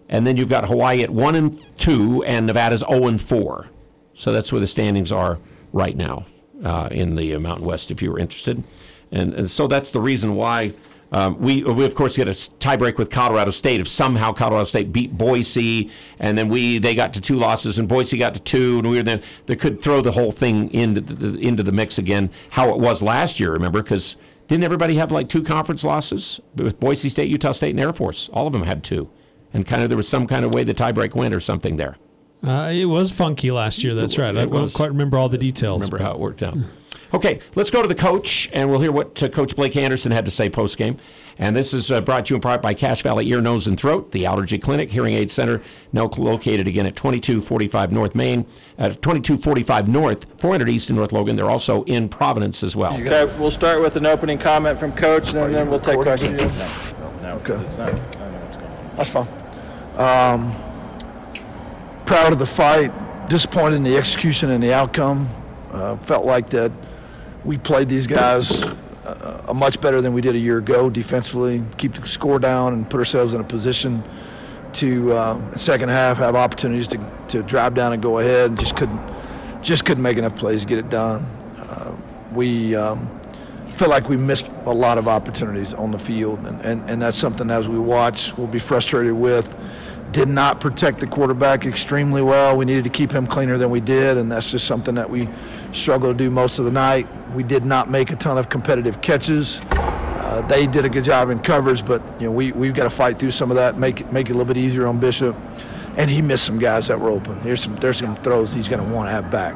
[0.09, 3.69] and then you've got Hawaii at one and two, and Nevada's zero and four.
[4.15, 5.39] So that's where the standings are
[5.75, 6.25] right now
[6.65, 7.91] uh, in the Mountain West.
[7.91, 8.65] If you were interested,
[9.13, 10.73] and, and so that's the reason why.
[11.15, 13.81] Um, we, we of course get a tiebreak with Colorado State.
[13.81, 15.89] If somehow Colorado State beat Boise,
[16.19, 18.97] and then we they got to two losses, and Boise got to two, and we
[18.97, 22.71] were then they could throw the whole thing into the, into the mix again, how
[22.71, 23.53] it was last year.
[23.53, 24.17] Remember, because
[24.49, 28.29] didn't everybody have like two conference losses with Boise State, Utah State, and Air Force?
[28.33, 29.09] All of them had two,
[29.53, 31.97] and kind of there was some kind of way the tiebreak went or something there.
[32.45, 33.95] Uh, it was funky last year.
[33.95, 34.37] That's right.
[34.37, 35.83] I don't quite remember all the details.
[35.83, 36.59] Remember how it worked out.
[37.13, 40.25] Okay, let's go to the coach, and we'll hear what uh, Coach Blake Anderson had
[40.25, 40.97] to say post game.
[41.39, 43.79] And this is uh, brought to you in part by Cache Valley Ear, Nose, and
[43.79, 45.61] Throat, the Allergy Clinic, Hearing Aid Center,
[45.93, 48.47] now located again at 2245 North Main,
[48.79, 51.35] at 2245 North, 400 East in North Logan.
[51.35, 52.95] They're also in Providence as well.
[52.95, 56.39] Okay, we'll start with an opening comment from Coach, and then we'll take questions.
[56.39, 57.55] No, no, Okay.
[57.55, 57.93] it's not.
[57.93, 58.97] I know what's going on.
[58.97, 59.29] That's fine.
[59.97, 60.53] Um,
[62.07, 62.93] proud of the fight,
[63.29, 65.29] disappointed in the execution and the outcome.
[65.73, 66.71] Uh, felt like that
[67.45, 68.65] we played these guys
[69.05, 72.89] uh, much better than we did a year ago defensively, keep the score down and
[72.89, 74.03] put ourselves in a position
[74.73, 78.75] to uh, second half have opportunities to, to drive down and go ahead and just
[78.77, 79.01] couldn't
[79.63, 81.23] just couldn't make enough plays to get it done.
[81.59, 81.95] Uh,
[82.33, 83.09] we um,
[83.75, 87.17] feel like we missed a lot of opportunities on the field, and, and, and that's
[87.17, 89.55] something as we watch we'll be frustrated with.
[90.15, 92.57] Did not protect the quarterback extremely well.
[92.57, 95.29] We needed to keep him cleaner than we did, and that's just something that we
[95.73, 97.09] struggled to do most of the night.
[97.35, 99.61] We did not make a ton of competitive catches.
[99.73, 102.91] Uh, they did a good job in covers, but you know we we've got to
[102.91, 105.37] fight through some of that, make it make it a little bit easier on Bishop.
[105.97, 107.43] and he missed some guys that were open.
[107.43, 109.55] There's some there's some throws he's going to want to have back.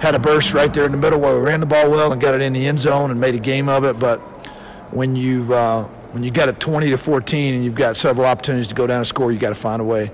[0.00, 2.20] Had a burst right there in the middle where we ran the ball well and
[2.20, 3.98] got it in the end zone and made a game of it.
[3.98, 4.18] But
[4.92, 8.68] when you uh, when you got it 20 to 14 and you've got several opportunities
[8.68, 10.10] to go down and score, you got to find a way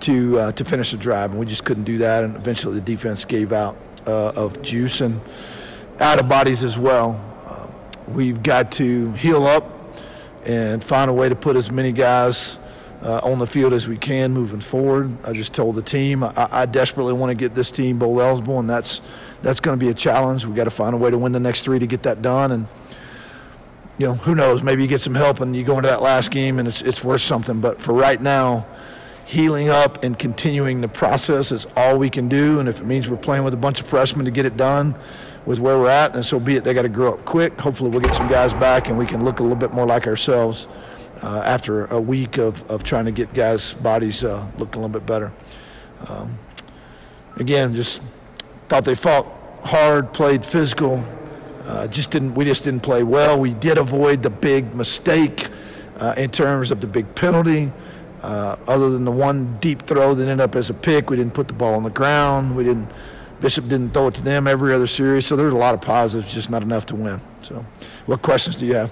[0.00, 2.24] to uh, to finish the drive, and we just couldn't do that.
[2.24, 3.76] And eventually, the defense gave out
[4.06, 5.20] uh, of juice and
[6.00, 7.20] out of bodies as well.
[7.46, 7.66] Uh,
[8.12, 9.70] we've got to heal up
[10.44, 12.58] and find a way to put as many guys
[13.02, 15.16] uh, on the field as we can moving forward.
[15.24, 18.58] I just told the team I, I desperately want to get this team bowl eligible,
[18.58, 19.00] and that's
[19.42, 20.44] that's going to be a challenge.
[20.44, 22.52] We've got to find a way to win the next three to get that done.
[22.52, 22.66] And
[23.98, 24.62] you know, who knows?
[24.62, 27.04] Maybe you get some help and you go into that last game and it's it's
[27.04, 27.60] worth something.
[27.60, 28.66] But for right now,
[29.24, 32.58] healing up and continuing the process is all we can do.
[32.60, 34.94] And if it means we're playing with a bunch of freshmen to get it done
[35.46, 36.64] with where we're at, then so be it.
[36.64, 37.58] They got to grow up quick.
[37.60, 40.06] Hopefully, we'll get some guys back and we can look a little bit more like
[40.06, 40.68] ourselves
[41.22, 44.88] uh, after a week of, of trying to get guys' bodies uh, looking a little
[44.88, 45.32] bit better.
[46.08, 46.38] Um,
[47.36, 48.00] again, just
[48.68, 49.26] thought they fought
[49.62, 51.04] hard, played physical.
[51.64, 52.34] Uh, just didn't.
[52.34, 53.40] We just didn't play well.
[53.40, 55.48] We did avoid the big mistake
[55.96, 57.72] uh, in terms of the big penalty.
[58.22, 61.34] Uh, other than the one deep throw that ended up as a pick, we didn't
[61.34, 62.54] put the ball on the ground.
[62.56, 62.90] We didn't.
[63.40, 65.26] Bishop didn't throw it to them every other series.
[65.26, 67.20] So there's a lot of positives, just not enough to win.
[67.42, 67.64] So,
[68.06, 68.90] what questions do you have?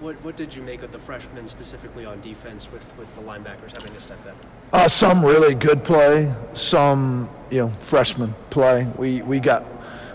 [0.00, 3.72] What, what did you make of the freshmen specifically on defense with, with the linebackers
[3.72, 4.32] having to step in?
[4.72, 8.86] Uh, some really good play, some you know freshman play.
[8.96, 9.64] We we got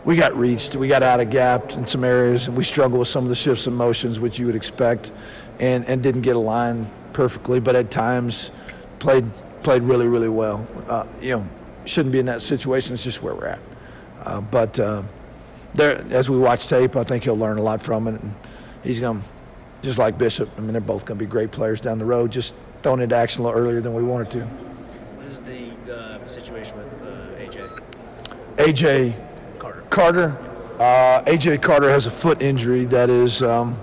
[0.05, 3.07] we got reached, we got out of gap in some areas, and we struggled with
[3.07, 5.11] some of the shifts and motions, which you would expect,
[5.59, 8.51] and and didn't get aligned perfectly, but at times
[8.99, 9.25] played
[9.63, 10.65] played really really well.
[10.87, 11.47] Uh, you know,
[11.85, 12.93] shouldn't be in that situation.
[12.93, 13.59] It's just where we're at.
[14.23, 15.03] Uh, but uh,
[15.73, 18.21] there, as we watch tape, I think he'll learn a lot from it.
[18.21, 18.33] And
[18.83, 19.27] he's going to,
[19.81, 20.49] just like Bishop.
[20.57, 22.31] I mean, they're both going to be great players down the road.
[22.31, 24.41] Just thrown into action a little earlier than we wanted to.
[24.45, 27.81] What is the uh, situation with uh, AJ?
[28.57, 29.34] AJ
[29.95, 30.37] Carter.
[30.77, 33.79] Uh, AJ Carter has a foot injury that is um,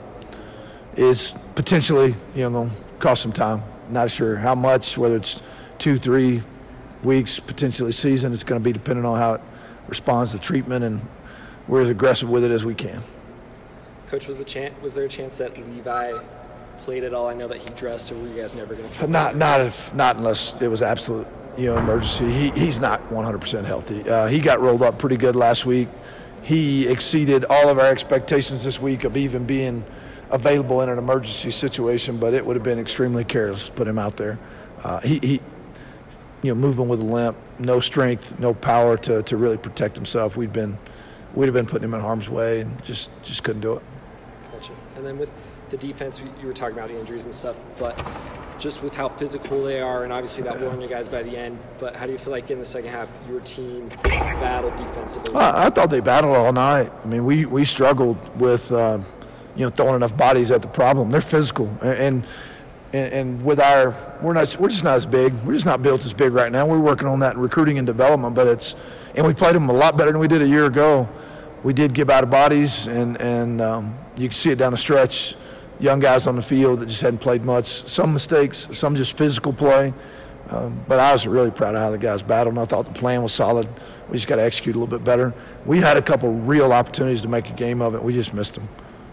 [0.94, 3.62] is potentially you know going to cost some time.
[3.88, 5.40] Not sure how much, whether it's
[5.78, 6.42] two, three
[7.02, 8.34] weeks, potentially season.
[8.34, 9.40] It's going to be dependent on how it
[9.88, 11.00] responds to treatment, and
[11.66, 13.02] we're as aggressive with it as we can.
[14.06, 14.74] Coach, was the chance?
[14.82, 16.18] Was there a chance that Levi
[16.80, 17.28] played at all?
[17.28, 19.06] I know that he dressed, or were you guys never going to?
[19.06, 21.26] Not not if not unless it was absolute
[21.56, 22.30] you know emergency.
[22.30, 24.08] He he's not 100% healthy.
[24.08, 25.88] Uh, he got rolled up pretty good last week.
[26.42, 29.84] He exceeded all of our expectations this week of even being
[30.30, 33.98] available in an emergency situation, but it would have been extremely careless to put him
[33.98, 34.38] out there.
[34.82, 35.40] Uh, he, he,
[36.42, 40.36] you know, moving with a limp, no strength, no power to, to really protect himself.
[40.36, 40.76] We'd been,
[41.34, 43.82] we'd have been putting him in harm's way, and just just couldn't do it.
[44.50, 44.72] Gotcha.
[44.96, 45.28] And then with
[45.70, 47.96] the defense, you were talking about injuries and stuff, but
[48.62, 51.36] just with how physical they are, and obviously that wore on you guys by the
[51.36, 51.58] end.
[51.80, 55.34] But how do you feel like in the second half your team battled defensively?
[55.34, 56.92] I, I thought they battled all night.
[57.04, 58.70] I mean, we we struggled with.
[58.70, 59.00] Uh,
[59.54, 61.10] you know, throwing enough bodies at the problem.
[61.10, 62.24] They're physical, and
[62.92, 65.34] and, and with our, we're not, we're just not as big.
[65.44, 66.66] We're just not built as big right now.
[66.66, 68.76] We're working on that in recruiting and development, but it's,
[69.14, 71.08] and we played them a lot better than we did a year ago.
[71.62, 74.78] We did give out of bodies, and and um, you can see it down the
[74.78, 75.36] stretch.
[75.82, 77.66] Young guys on the field that just hadn't played much.
[77.88, 79.92] Some mistakes, some just physical play.
[80.48, 82.98] Um, but I was really proud of how the guys battled, and I thought the
[82.98, 83.68] plan was solid.
[84.08, 85.34] We just got to execute a little bit better.
[85.66, 88.02] We had a couple real opportunities to make a game of it.
[88.02, 88.68] We just missed them.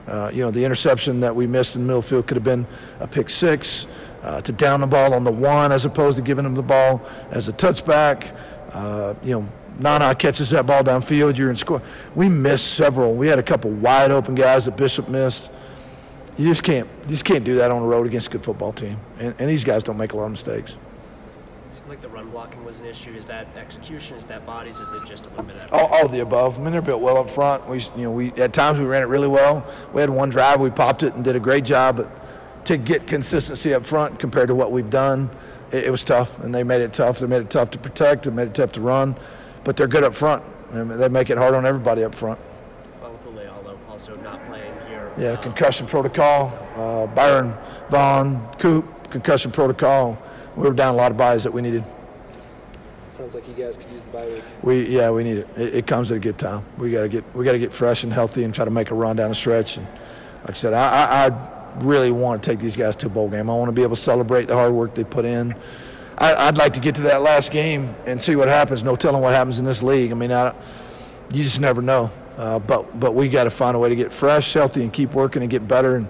[0.08, 2.68] Uh, you know, the interception that we missed in the middle field could have been
[3.00, 3.88] a pick six,
[4.22, 7.02] uh, to down the ball on the one as opposed to giving them the ball
[7.32, 8.36] as a touchback.
[8.74, 9.50] Uh, you know,
[9.80, 11.82] Nana catches that ball downfield, you're in score.
[12.14, 13.16] We missed several.
[13.16, 15.50] We had a couple wide open guys that Bishop missed.
[16.40, 18.72] You just can't, you just can't do that on the road against a good football
[18.72, 18.98] team.
[19.20, 20.78] And, and these guys don't make a lot of mistakes.
[21.70, 23.12] It seemed like the run blocking was an issue.
[23.12, 24.16] Is that execution?
[24.16, 24.80] Is that bodies?
[24.80, 26.58] Is it just a little bit of All, all of the above.
[26.58, 27.68] I mean, they're built well up front.
[27.68, 29.70] We, you know, we at times we ran it really well.
[29.92, 31.98] We had one drive, we popped it and did a great job.
[31.98, 35.30] But to get consistency up front compared to what we've done,
[35.74, 36.40] it, it was tough.
[36.40, 37.20] And they made it tough.
[37.20, 38.24] They made it tough to protect.
[38.24, 39.14] They made it tough to run.
[39.66, 40.42] But they're good up front.
[40.72, 42.40] I mean, they make it hard on everybody up front.
[43.26, 45.09] although also not playing here.
[45.20, 46.58] Yeah, concussion protocol.
[46.78, 47.54] Uh, Byron
[47.90, 50.18] Vaughn, Coop, concussion protocol.
[50.56, 51.84] We were down a lot of buys that we needed.
[53.10, 54.44] Sounds like you guys could use the bye week.
[54.64, 55.48] We yeah we need it.
[55.58, 56.64] It, it comes at a good time.
[56.78, 58.92] We got to get we got to get fresh and healthy and try to make
[58.92, 59.76] a run down the stretch.
[59.78, 59.86] And
[60.42, 63.28] like I said, I, I, I really want to take these guys to a bowl
[63.30, 63.50] game.
[63.50, 65.54] I want to be able to celebrate the hard work they put in.
[66.18, 68.84] I, would like to get to that last game and see what happens.
[68.84, 70.12] No telling what happens in this league.
[70.12, 70.54] I mean, I,
[71.32, 72.12] you just never know.
[72.40, 75.14] Uh, but but we got to find a way to get fresh, healthy, and keep
[75.14, 76.08] working and get better and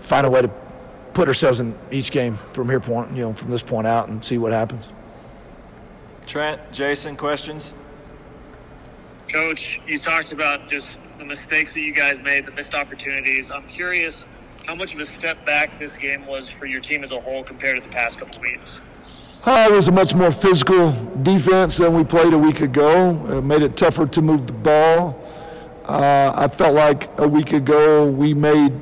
[0.00, 0.48] find a way to
[1.12, 4.24] put ourselves in each game from here point, you know, from this point out, and
[4.24, 4.90] see what happens.
[6.24, 7.74] Trent, Jason, questions?
[9.28, 13.50] Coach, you talked about just the mistakes that you guys made, the missed opportunities.
[13.50, 14.24] I'm curious
[14.66, 17.42] how much of a step back this game was for your team as a whole
[17.42, 18.82] compared to the past couple weeks.
[19.44, 20.92] Uh, it was a much more physical
[21.24, 23.38] defense than we played a week ago.
[23.38, 25.25] It made it tougher to move the ball.
[25.86, 28.72] Uh, I felt like a week ago we made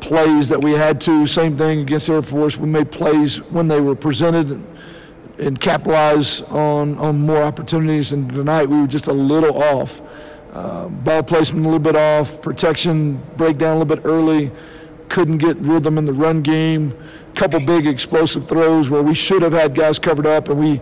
[0.00, 1.26] plays that we had to.
[1.26, 2.56] Same thing against Air Force.
[2.56, 4.66] We made plays when they were presented and,
[5.38, 8.12] and capitalize on, on more opportunities.
[8.12, 10.00] And tonight we were just a little off.
[10.54, 14.50] Uh, ball placement a little bit off, protection breakdown a little bit early,
[15.10, 16.96] couldn't get rhythm in the run game.
[17.34, 20.80] Couple big explosive throws where we should have had guys covered up, and we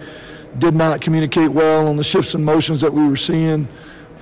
[0.58, 3.68] did not communicate well on the shifts and motions that we were seeing.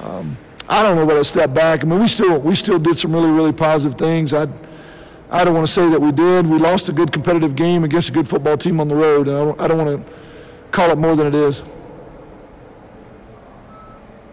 [0.00, 0.36] Um,
[0.68, 1.84] I don't know about a step back.
[1.84, 4.32] I mean, we still we still did some really really positive things.
[4.32, 4.48] I
[5.30, 6.46] I don't want to say that we did.
[6.46, 9.36] We lost a good competitive game against a good football team on the road, and
[9.36, 10.12] I don't, I don't want to
[10.70, 11.62] call it more than it is.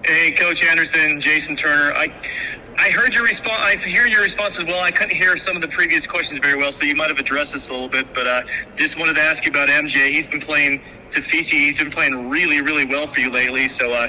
[0.05, 1.93] Hey, Coach Anderson, Jason Turner.
[1.95, 2.13] I
[2.77, 3.59] I heard your response.
[3.59, 4.81] I hear your response as well.
[4.81, 7.53] I couldn't hear some of the previous questions very well, so you might have addressed
[7.53, 8.13] this a little bit.
[8.13, 8.41] But uh,
[8.75, 10.09] just wanted to ask you about MJ.
[10.09, 10.81] He's been playing
[11.11, 11.51] Tafisi.
[11.51, 13.69] He's been playing really, really well for you lately.
[13.69, 14.07] So, uh,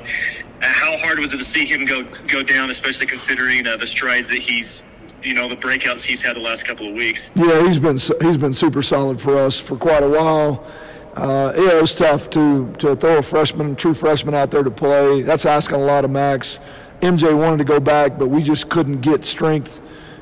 [0.65, 4.29] how hard was it to see him go go down, especially considering uh, the strides
[4.29, 4.83] that he's,
[5.23, 7.31] you know, the breakouts he's had the last couple of weeks?
[7.35, 10.67] Yeah, he's been he's been super solid for us for quite a while.
[11.15, 14.71] Uh, yeah, it was tough to to throw a freshman, true freshman out there to
[14.71, 15.23] play.
[15.23, 16.59] That's asking a lot of Max.
[17.01, 19.81] MJ wanted to go back, but we just couldn't get strength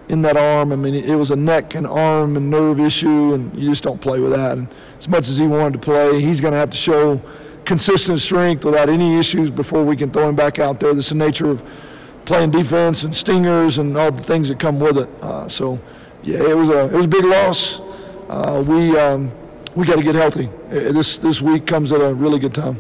[0.09, 0.73] in that arm.
[0.73, 4.01] I mean, it was a neck and arm and nerve issue, and you just don't
[4.01, 4.59] play with that.
[4.59, 4.69] And
[4.99, 7.23] as much as he wanted to play, he's going to have to show
[7.73, 10.93] consistent strength without any issues before we can throw him back out there.
[10.93, 11.65] That's the nature of
[12.27, 15.09] playing defense and stingers and all the things that come with it.
[15.23, 15.81] Uh, so,
[16.23, 17.81] yeah, it was a it was a big loss.
[18.29, 19.33] Uh, we um,
[19.75, 20.51] we got to get healthy.
[20.71, 22.77] Uh, This this week comes at a really good time.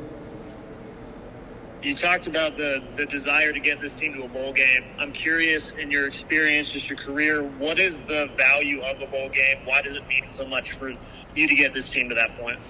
[1.82, 4.84] You talked about the, the desire to get this team to a bowl game.
[5.00, 9.28] I'm curious, in your experience, just your career, what is the value of a bowl
[9.30, 9.64] game?
[9.64, 10.92] Why does it mean so much for
[11.34, 12.60] you to get this team to that point?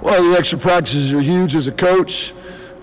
[0.00, 2.34] Well, the extra practices are huge as a coach.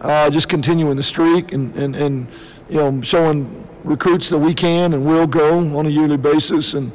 [0.01, 2.27] Uh, just continuing the streak and, and, and
[2.69, 6.73] you know showing recruits that we can and will go on a yearly basis.
[6.73, 6.91] And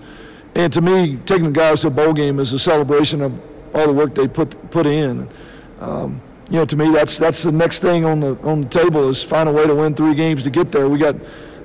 [0.54, 3.38] and to me, taking the guys to a bowl game is a celebration of
[3.74, 5.28] all the work they put put in.
[5.80, 9.08] Um, you know, to me, that's that's the next thing on the on the table
[9.08, 10.88] is find a way to win three games to get there.
[10.88, 11.16] We got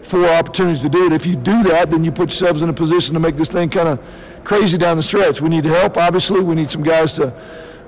[0.02, 1.14] four opportunities to do it.
[1.14, 3.70] If you do that, then you put yourselves in a position to make this thing
[3.70, 4.00] kind of
[4.44, 5.42] crazy down the stretch.
[5.42, 6.40] We need help, obviously.
[6.40, 7.34] We need some guys to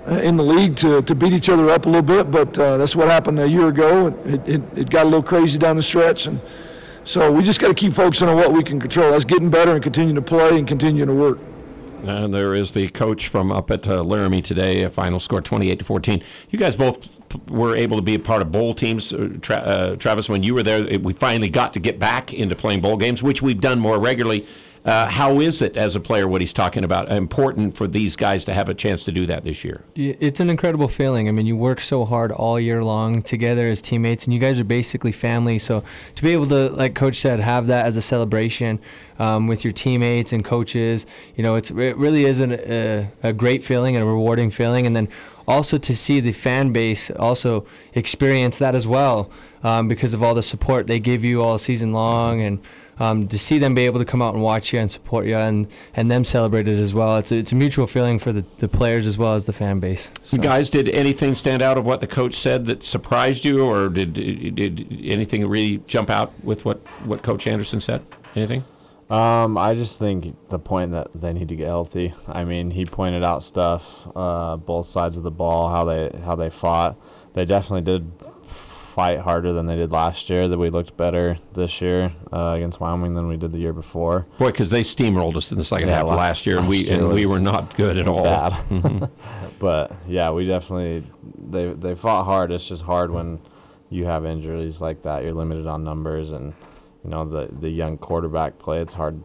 [0.07, 2.77] uh, in the league to, to beat each other up a little bit, but uh,
[2.77, 4.07] that's what happened a year ago.
[4.25, 6.41] It, it, it got a little crazy down the stretch, and
[7.03, 9.11] so we just got to keep focusing on what we can control.
[9.11, 11.37] That's getting better and continuing to play and continuing to work.
[12.03, 14.83] And there is the coach from up at uh, Laramie today.
[14.83, 16.23] A final score 28 to 14.
[16.49, 17.07] You guys both
[17.49, 19.13] were able to be a part of bowl teams.
[19.13, 22.33] Uh, Tra- uh, Travis, when you were there, it- we finally got to get back
[22.33, 24.45] into playing bowl games, which we've done more regularly.
[24.83, 26.27] Uh, how is it as a player?
[26.27, 29.43] What he's talking about important for these guys to have a chance to do that
[29.43, 29.83] this year.
[29.95, 31.27] It's an incredible feeling.
[31.27, 34.59] I mean, you work so hard all year long together as teammates, and you guys
[34.59, 35.59] are basically family.
[35.59, 35.83] So
[36.15, 38.79] to be able to, like Coach said, have that as a celebration
[39.19, 41.05] um, with your teammates and coaches,
[41.35, 44.87] you know, it's it really is an, a, a great feeling and a rewarding feeling.
[44.87, 45.09] And then
[45.47, 49.29] also to see the fan base also experience that as well
[49.63, 52.59] um, because of all the support they give you all season long and
[53.01, 55.35] um, to see them be able to come out and watch you and support you
[55.35, 57.17] and, and them celebrate it as well.
[57.17, 59.79] It's a, it's a mutual feeling for the, the players as well as the fan
[59.79, 60.11] base.
[60.21, 60.37] So.
[60.37, 64.13] Guys, did anything stand out of what the coach said that surprised you, or did
[64.13, 68.05] did anything really jump out with what, what Coach Anderson said?
[68.35, 68.63] Anything?
[69.09, 72.13] Um, I just think the point that they need to get healthy.
[72.27, 76.35] I mean, he pointed out stuff, uh, both sides of the ball, how they how
[76.35, 76.97] they fought.
[77.33, 78.11] They definitely did
[78.91, 80.47] fight harder than they did last year.
[80.47, 84.27] That we looked better this year uh, against Wyoming than we did the year before.
[84.37, 86.67] Boy, because they steamrolled us in the second Yeah, half of la- last year, and
[86.67, 88.23] we year and we were not good at all.
[88.23, 88.53] Bad.
[88.69, 89.09] Mhm.
[89.59, 91.03] but yeah, we definitely
[91.49, 92.51] they they fought hard.
[92.51, 93.39] It's just hard when
[93.89, 95.23] you have injuries like that.
[95.23, 96.53] You're limited on numbers, and
[97.03, 98.79] you know the the young quarterback play.
[98.81, 99.21] It's hard.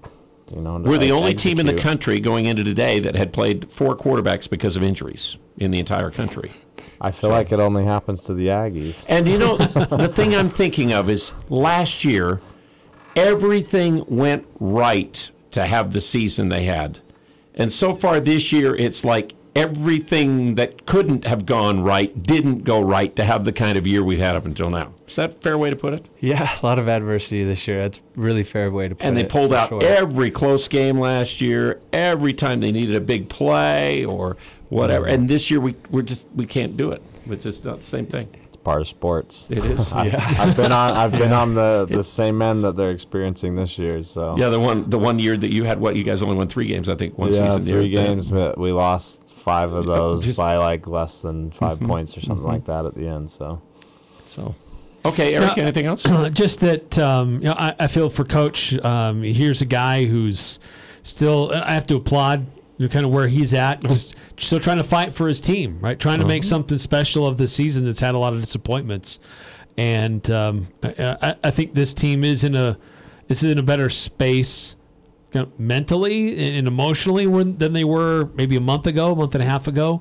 [0.54, 3.68] You know, We're the only team in the country going into today that had played
[3.72, 6.52] four quarterbacks because of injuries in the entire country.
[7.01, 9.05] I feel like it only happens to the Aggies.
[9.09, 12.40] And you know, the thing I'm thinking of is last year,
[13.14, 16.99] everything went right to have the season they had.
[17.55, 22.80] And so far this year, it's like everything that couldn't have gone right didn't go
[22.80, 24.92] right to have the kind of year we've had up until now.
[25.09, 26.07] Is that a fair way to put it?
[26.20, 27.82] Yeah, a lot of adversity this year.
[27.82, 29.09] That's really fair way to put it.
[29.09, 29.82] And they pulled out sure.
[29.82, 31.80] every close game last year.
[31.92, 34.36] Every time they needed a big play or
[34.68, 35.07] whatever.
[35.07, 37.02] And this year we we're just we can't do it.
[37.28, 38.28] It's just not the same thing.
[38.46, 39.48] It's part of sports.
[39.50, 39.92] It is.
[39.94, 40.34] I've, Yeah.
[40.38, 40.92] I've been on.
[40.92, 41.40] I've been Yeah.
[41.40, 44.02] on the, the same end that they're experiencing this year.
[44.02, 46.48] So Yeah, the one the one year that you had what you guys only won
[46.48, 47.64] three games, I think, one yeah, season.
[47.64, 51.78] the three games, but we lost five of those just- by like less than 5
[51.78, 52.53] Mhm, points or something mhm.
[52.53, 53.30] like that at the end.
[53.30, 53.62] So,
[54.26, 54.55] so
[55.07, 56.03] Okay, Eric, Now, anything else?
[56.32, 58.76] Just that um, you know, I, I feel for Coach.
[58.84, 60.59] Um, here's a guy who's
[61.05, 61.53] still.
[61.55, 62.44] I have to applaud.
[62.78, 65.78] You know, kind of where he's at, just still trying to fight for his team,
[65.80, 65.99] right?
[65.99, 66.47] Trying to make Mhm.
[66.47, 69.18] something special of the season that's had a lot of disappointments,
[69.78, 72.76] and um, I, I- I think this team is in a
[73.28, 74.76] is in a better space,
[75.37, 79.34] kind of mentally and emotionally when- than they were maybe a month ago, a month
[79.34, 80.01] and a half ago.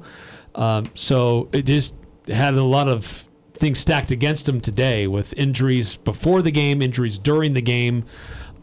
[0.56, 1.94] Um, so it just
[2.28, 7.18] had a lot of things stacked against them today with injuries before the game, injuries
[7.18, 8.06] during the game.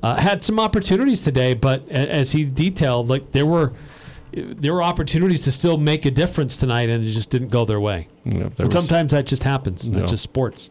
[0.02, 3.72] Uh, had some opportunities today, but as he detailed, like there were
[4.34, 7.78] there were opportunities to still make a difference tonight, and it just didn't go their
[7.78, 8.08] way.
[8.24, 9.90] Yeah, and sometimes that just happens.
[9.92, 9.98] No.
[10.00, 10.70] That's just sports.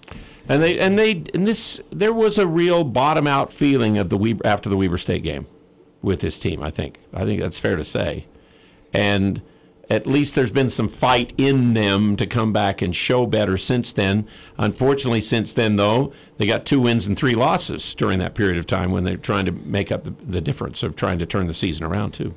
[0.49, 4.17] And they and they and this there was a real bottom out feeling of the
[4.17, 5.45] Weber after the Weber State game
[6.01, 6.61] with this team.
[6.63, 8.27] I think I think that's fair to say,
[8.93, 9.41] and
[9.89, 13.91] at least there's been some fight in them to come back and show better since
[13.91, 14.25] then.
[14.57, 18.65] Unfortunately, since then though, they got two wins and three losses during that period of
[18.65, 21.53] time when they're trying to make up the, the difference of trying to turn the
[21.53, 22.33] season around too.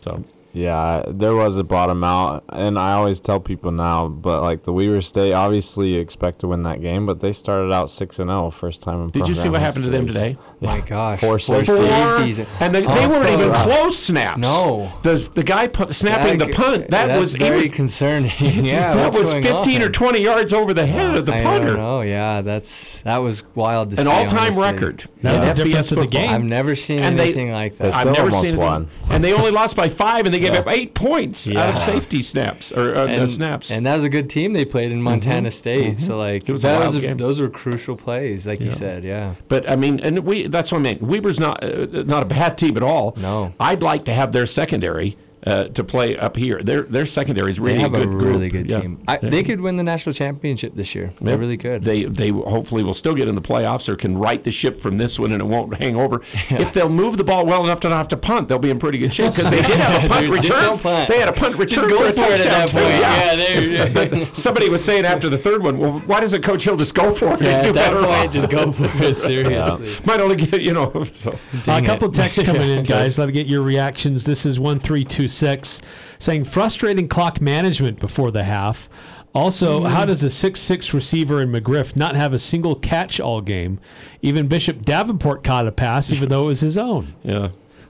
[0.00, 4.64] So yeah, there was a bottom out, and I always tell people now, but like
[4.64, 8.18] the Weber State, obviously you expect to win that game, but they started out six
[8.18, 9.10] and zero first time in.
[9.10, 10.34] Did you see what happened to them history.
[10.34, 10.38] today?
[10.60, 11.76] My gosh, four four safeties.
[11.78, 12.46] safeties.
[12.60, 13.46] and they, Oh, they weren't four.
[13.46, 14.38] even close snaps.
[14.38, 14.92] No.
[15.02, 18.30] the the guy pu- snapping That- the punt that that's was very it was concerning.
[18.40, 21.42] yeah, that what's was going 15 or 20 yards over the head of the I
[21.42, 21.76] punter.
[21.76, 22.06] don't.
[22.06, 24.10] Yeah, that's that was wild to An see.
[24.12, 25.04] all-time record.
[25.22, 25.52] That's Yeah.
[25.54, 26.30] the difference of the game.
[26.30, 27.94] I've never seen And they- anything like They that.
[27.94, 28.66] I've never almost seen anything.
[28.66, 28.88] won.
[29.10, 30.60] And they only lost by five, and they gave Yeah.
[30.60, 33.70] up eight points out of safety snaps or uh, and, snaps.
[33.70, 35.96] and that was a good team they played in Montana State.
[35.96, 36.00] mhm.
[36.00, 37.16] So like was that was game.
[37.16, 39.04] those were crucial plays, like you said.
[39.04, 39.34] Yeah.
[39.48, 40.98] But I mean, and we that's what I mean.
[41.00, 43.14] Weber's not uh, not a bad team at all.
[43.16, 43.52] No.
[43.58, 45.16] I'd like to have their secondary
[45.46, 46.60] uh, to play up here.
[46.62, 48.68] Their their secondary is really they have a a, good really group.
[48.68, 48.80] good Yeah.
[48.80, 49.02] team.
[49.08, 51.12] I, They could win the national championship this year.
[51.20, 51.40] They're Yeah.
[51.40, 51.82] really could.
[51.82, 54.98] They they hopefully will still get in the playoffs or can right the ship from
[54.98, 56.22] this one and it won't hang over.
[56.50, 58.78] If they'll move the ball well enough to not have to punt, they'll be in
[58.78, 60.78] pretty good shape because they did have a punt return.
[60.78, 61.08] punt.
[61.08, 62.76] They had a punt return go for a for it at touchdown that too.
[62.78, 63.72] point.
[63.72, 63.88] Yeah,
[64.18, 67.12] there- Somebody was saying after the third one, well, why doesn't Coach Hill just go
[67.12, 67.42] for it?
[67.42, 69.96] Yeah, He'd do at that better point, just go for it, seriously.
[70.04, 71.04] Might only get you know.
[71.10, 71.32] So
[71.66, 73.18] Uh, a couple texts coming in, guys.
[73.18, 74.24] Let me get your reactions.
[74.24, 75.80] This is one three two six
[76.18, 78.88] saying frustrating clock management before the half.
[79.34, 79.88] Also, Mm.
[79.88, 83.78] how does a six six receiver in McGriff not have a single catch all game?
[84.20, 87.14] Even Bishop Davenport caught a pass, even though it was his own.
[87.24, 87.48] Yeah.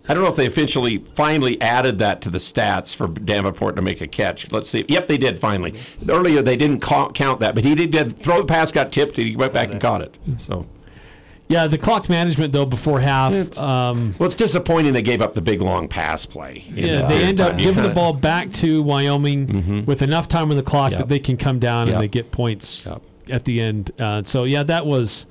[0.09, 3.83] I don't know if they officially finally added that to the stats for Davenport to
[3.83, 4.51] make a catch.
[4.51, 4.85] Let's see.
[4.89, 5.75] Yep, they did finally.
[6.09, 9.17] Earlier they didn't ca- count that, but he did, did throw the pass, got tipped,
[9.19, 10.17] and he went back and caught it.
[10.39, 10.67] So,
[11.49, 13.59] Yeah, the clock management though before half.
[13.59, 16.65] Um, well, it's disappointing they gave up the big long pass play.
[16.75, 20.51] yeah, that they end up giving the kinda- ball back to Wyoming with enough time
[20.51, 21.01] on the clock Yep.
[21.01, 21.95] that they can come down Yep.
[21.95, 23.03] and they get points Yep.
[23.31, 23.91] at the end.
[23.99, 25.27] Uh, so yeah, that was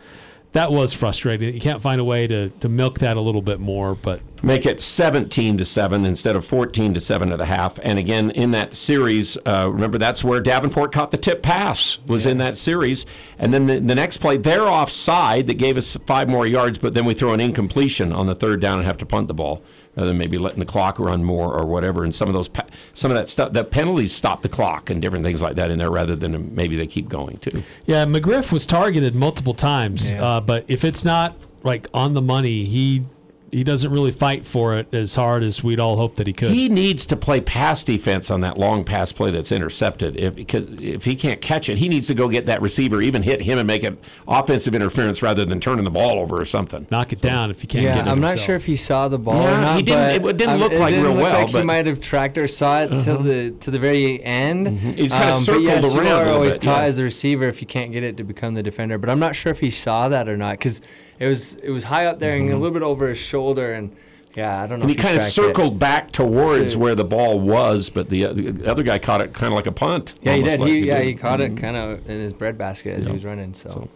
[0.54, 1.54] that was frustrating.
[1.54, 4.66] You can't find a way to, to milk that a little bit more, but make
[4.66, 7.80] it 17 to 7 instead of 14 to 7 at a half.
[7.84, 12.26] And again in that series uh, remember that's where davenport caught the tip pass was
[12.26, 13.06] in that series.
[13.38, 16.94] And then the, the next play they're offside that gave us five more yards but
[16.94, 19.62] then we throw an incompletion on the third down and have to punt the ball.
[19.96, 22.06] Rather than maybe letting the clock run more or whatever.
[22.06, 25.02] And some of those pa- some of that stuff the penalties stop the clock and
[25.02, 27.62] different things like that in there rather than maybe they keep going too.
[27.86, 30.14] Yeah, McGriff was targeted multiple times.
[30.14, 30.24] Yeah.
[30.24, 33.04] Uh, but if it's not like on the money, he
[33.52, 36.52] he doesn't really fight for it as hard as we'd all hope that he could.
[36.52, 40.16] He needs to play pass defense on that long pass play that's intercepted.
[40.18, 43.24] If because if he can't catch it, he needs to go get that receiver, even
[43.24, 43.98] hit him and make it
[44.28, 46.88] offensive interference rather than turning the ball over or something.
[46.90, 49.08] Knock it down if you can't yeah, get it I'm not sure if he saw
[49.10, 49.76] the ball Yeah, or not.
[49.78, 52.00] he didn't- but it didn't look like didn't real look well, Like he might have
[52.00, 53.24] tracked or saw it till Uh-huh.
[53.24, 54.68] the to the very end.
[54.80, 56.88] He's kinda Um, circled but yes, around you a are little always bit, taught yeah.
[56.88, 58.98] as a receiver if you can't get it to become the defender.
[58.98, 60.82] But I'm not sure if he saw that or not because
[61.20, 63.96] it was it was high up there and a little bit over his shoulder and
[64.36, 64.86] yeah, I don't know.
[64.86, 64.90] Mm-hmm.
[64.90, 65.34] And he kind of tracked it.
[65.34, 69.52] circled back towards where the ball was, but the, the other guy caught it kind
[69.52, 70.14] of like a punt.
[70.22, 70.60] Yeah, he did.
[70.62, 71.08] like He, yeah, did.
[71.08, 71.58] he caught it Mhm.
[71.58, 73.54] kind of in his bread basket as he was running.
[73.54, 73.90] So,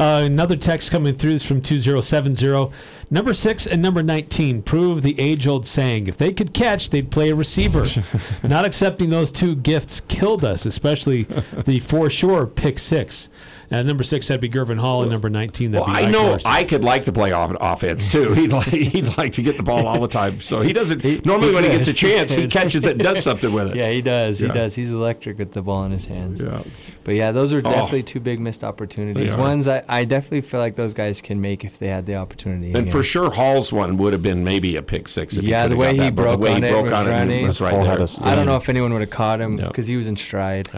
[0.00, 2.70] Uh, another text coming through is from 2070.
[3.10, 7.10] Number six and number 19 prove the age old saying if they could catch, they'd
[7.10, 7.84] play a receiver.
[8.42, 11.24] Not accepting those two gifts killed us, especially
[11.64, 13.28] the for sure pick six.
[13.70, 16.12] Uh, number six, that'd be Gervin Hall, and number 19, that'd Well, be I Ike
[16.12, 16.50] know Larsen.
[16.50, 18.32] I could like to play off- offense too.
[18.32, 20.40] He'd like he'd like to get the ball all the time.
[20.40, 21.26] So he doesn't.
[21.26, 23.76] normally, when he gets a chance, he catches it and does something with it.
[23.76, 24.40] Yeah, he does.
[24.40, 24.48] Yeah.
[24.48, 24.74] He does.
[24.74, 26.42] He's electric with the ball in his hands.
[26.42, 26.62] Yeah.
[27.04, 27.70] But yeah, those are Oh.
[27.70, 29.30] definitely two big missed opportunities.
[29.32, 29.36] They.
[29.36, 32.68] Ones I, I definitely feel like those guys can make if they had the opportunity.
[32.68, 32.90] And again.
[32.92, 35.36] for sure, Hall's one would have been maybe a pick six.
[35.36, 36.70] If he yeah, could the way got he that broke the way on he it,
[36.72, 37.46] broke was on it running.
[37.48, 38.06] was right there.
[38.26, 40.68] I don't know if anyone would have caught him because he was in stride.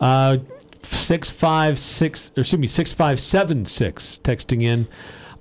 [0.00, 0.38] Uh,
[0.82, 4.20] six five six, or excuse me, six five seven six.
[4.22, 4.88] Texting in.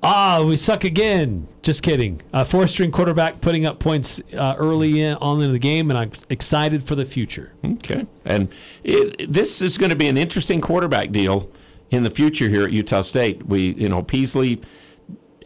[0.03, 1.47] Ah, we suck again.
[1.61, 2.21] Just kidding.
[2.33, 5.97] Uh, four string quarterback putting up points uh, early in, on in the game, and
[5.97, 7.53] I'm excited for the future.
[7.63, 8.51] Okay, and
[8.83, 11.51] it, this is going to be an interesting quarterback deal
[11.91, 13.45] in the future here at Utah State.
[13.45, 14.61] We, you know, Peasley.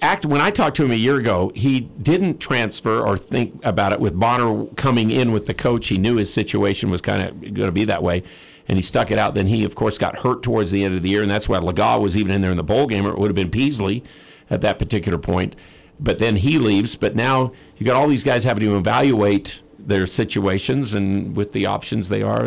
[0.01, 3.93] Act when I talked to him a year ago, he didn't transfer or think about
[3.93, 3.99] it.
[3.99, 7.67] With Bonner coming in with the coach, he knew his situation was kind of going
[7.67, 8.23] to be that way,
[8.67, 9.35] and he stuck it out.
[9.35, 11.59] Then he, of course, got hurt towards the end of the year, and that's why
[11.59, 14.03] Legas was even in there in the bowl game, or it would have been Peasley
[14.49, 15.55] at that particular point.
[15.99, 16.95] But then he leaves.
[16.95, 21.67] But now you got all these guys having to evaluate their situations and with the
[21.67, 22.43] options they are,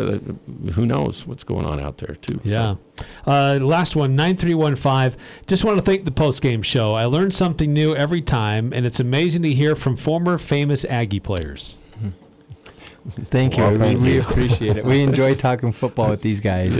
[0.73, 2.39] who knows what's going on out there too.
[2.43, 2.75] Yeah.
[2.97, 5.17] So, Uh, last one, 9315.
[5.47, 6.93] Just want to thank the post game show.
[6.95, 11.21] I learn something new every time, and it's amazing to hear from former famous Aggie
[11.21, 11.77] players.
[13.29, 13.63] Thank you.
[13.63, 14.21] Well, we, thank we you.
[14.21, 14.85] appreciate it.
[14.85, 16.77] We enjoy talking football with these guys.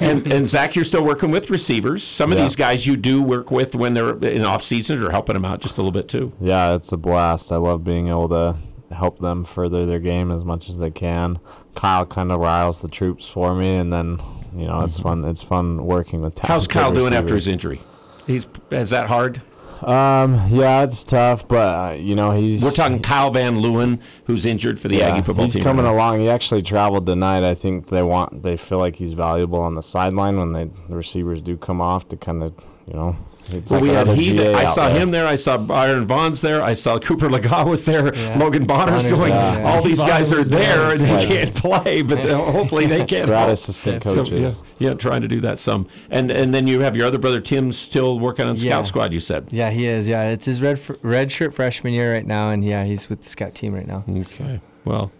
[0.00, 2.02] and, and Zach, you're still working with receivers.
[2.02, 2.44] Some of Yeah.
[2.44, 5.60] these guys you do work with when they're in off seasons or helping them out
[5.60, 6.32] just a little bit too.
[6.40, 7.52] Yeah, it's a blast.
[7.52, 8.56] I love being able to
[8.90, 11.38] help them further their game as much as they can.
[11.74, 14.20] Kyle kind of riles the troops for me, and then
[14.54, 15.22] you know it's mm-hmm.
[15.22, 15.24] fun.
[15.24, 16.38] It's fun working with.
[16.38, 17.80] How's talented Kyle doing after his injury?
[18.26, 19.42] He's is that hard?
[19.82, 22.62] Um, yeah, it's tough, but uh, you know he's.
[22.62, 25.62] We're talking Kyle Van Leeuwen, who's injured for the yeah, Aggie football he's team.
[25.62, 26.20] coming right along.
[26.20, 27.48] He actually traveled tonight.
[27.48, 30.96] I think they want they feel like he's valuable on the sideline when they the
[30.96, 32.52] receivers do come off to kind of
[32.86, 33.16] you know.
[33.54, 34.40] It's Well, like we had he.
[34.54, 34.98] I saw there.
[35.00, 35.26] him there.
[35.26, 36.62] I saw Byron Vaughns there.
[36.62, 38.12] I saw Cooper Legas was there.
[38.36, 39.30] Logan Bonner's Bonner's going.
[39.32, 39.66] there.
[39.66, 40.90] All these guys are there.
[40.92, 43.26] and they can't play, but hopefully they can.
[43.26, 43.50] Grad help.
[43.52, 45.86] assistant So, yeah, yeah, trying to do that some.
[46.10, 48.70] And and then you have your other brother Tim still working on Yeah.
[48.72, 49.12] scout squad.
[49.12, 49.48] You said.
[49.50, 50.08] Yeah, he is.
[50.08, 53.28] Yeah, it's his red red shirt freshman year right now, and yeah, he's with the
[53.28, 54.04] scout team right now.
[54.08, 54.60] Okay.
[54.84, 55.10] Well.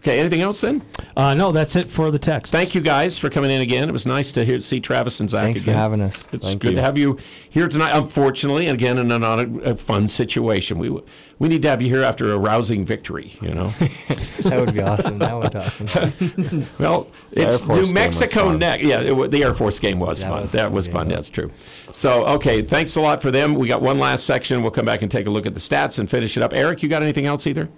[0.00, 0.18] Okay.
[0.18, 0.82] Anything else then?
[1.14, 2.52] Uh, no, that's it for the text.
[2.52, 3.86] Thank you guys for coming in again.
[3.86, 6.24] It was nice to hear see Travis and Zach Thanks for having us.
[6.32, 6.76] It's Thank good you.
[6.76, 7.18] to have you
[7.50, 7.96] here tonight.
[7.96, 10.78] Unfortunately, and again, in a not a, a fun situation.
[10.78, 11.02] We
[11.40, 13.34] we need to have you here after a rousing victory.
[13.40, 13.66] You know.
[14.40, 15.18] that would be awesome.
[15.18, 16.66] That would be awesome.
[16.78, 18.84] well, it's New Mexico next.
[18.84, 20.42] Yeah, it, wa- the Air Force game was That fun.
[20.42, 20.92] was that fun, was yeah.
[20.92, 21.08] fun.
[21.08, 21.50] That's true.
[21.92, 23.54] So, okay, thanks a lot for them.
[23.54, 24.60] We got one last section.
[24.60, 26.52] We'll come back and take a look at the stats and finish it up.
[26.54, 27.70] Eric, you got anything else either?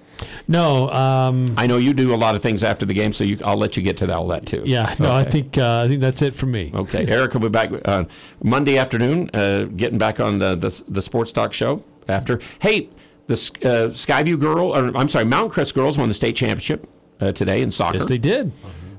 [0.48, 0.90] No.
[0.90, 3.56] Um, I know you do a lot of things after the game, so you, I'll
[3.56, 4.62] let you get to that, all that too.
[4.66, 6.72] yeah, no, I think uh, I think that's it for me.
[6.74, 8.05] Okay, Eric will be back uh,
[8.43, 12.40] Monday afternoon, uh, getting back on the, the the Sports Talk show after.
[12.60, 12.89] Hey,
[13.32, 16.88] the uh, Skyview girl, or I'm sorry, Mountain Crest girls won the state championship
[17.20, 17.98] uh, today in soccer.
[17.98, 18.52] Yes, they did.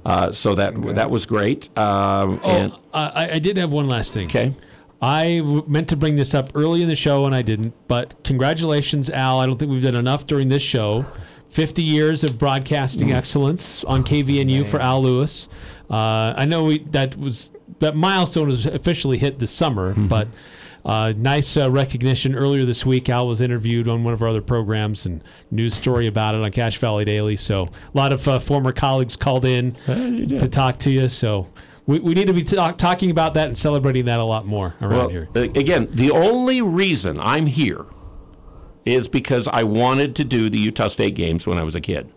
[0.05, 1.69] Uh, so that that was great.
[1.77, 4.27] Um, and Oh, I, I did have one last thing.
[4.27, 4.53] Okay.
[5.01, 8.15] I w- meant to bring this up early in the show and I didn't, but
[8.23, 9.39] congratulations, Al.
[9.39, 11.05] I don't think we've done enough during this show.
[11.49, 13.15] 50 years of broadcasting Mm.
[13.15, 15.47] excellence on KVNU for Al Lewis.
[15.89, 20.07] Uh, I know we, that was that milestone was officially hit this summer, Mm-hmm.
[20.07, 20.27] but
[20.85, 23.09] uh, nice uh, recognition earlier this week.
[23.09, 26.51] Al was interviewed on one of our other programs and news story about it on
[26.51, 27.35] Cache Valley Daily.
[27.35, 31.07] So a lot of uh, former colleagues called in to talk to you.
[31.07, 31.47] So
[31.85, 34.75] we, we need to be talk, talking about that and celebrating that a lot more
[34.81, 35.29] around well, here.
[35.35, 37.85] uh, again, the only reason I'm here
[38.85, 42.11] is because I wanted to do the Utah State games when I was a kid,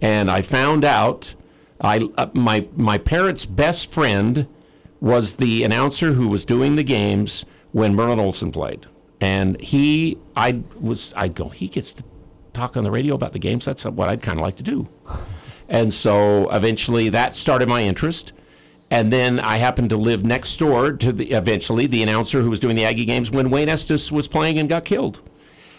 [0.00, 1.36] and I found out
[1.80, 4.48] I uh, my my parents' best friend
[5.02, 8.86] was the announcer who was doing the games when Merlin Olsen played,
[9.20, 12.04] and he I was I go he gets to
[12.52, 13.64] talk on the radio about the games.
[13.64, 14.88] That's what I'd kind of like to do.
[15.68, 18.32] And so eventually that started my interest.
[18.90, 22.60] And then I happened to live next door to the eventually the announcer who was
[22.60, 25.20] doing the Aggie games when Wayne Estes was playing and got killed.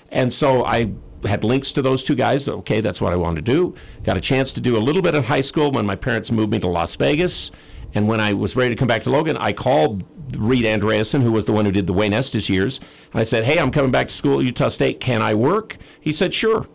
[0.10, 0.92] And so I
[1.24, 2.50] had links to those two guys.
[2.50, 3.76] Okay, that's what I wanted to do.
[4.04, 6.52] Got a chance to do a little bit in high school when my parents moved
[6.52, 7.52] me to Las Vegas.
[7.96, 10.04] And when I was ready to come back to Logan, I called
[10.38, 12.80] Reed Andreasen, who was the one who did the Wayne Estes years.
[13.12, 15.00] And I said, Hey, I'm coming back to school at Utah State.
[15.00, 15.78] Can I work?
[16.00, 16.68] He said, Sure.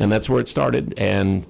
[0.00, 0.94] And that's where it started.
[0.98, 1.46] And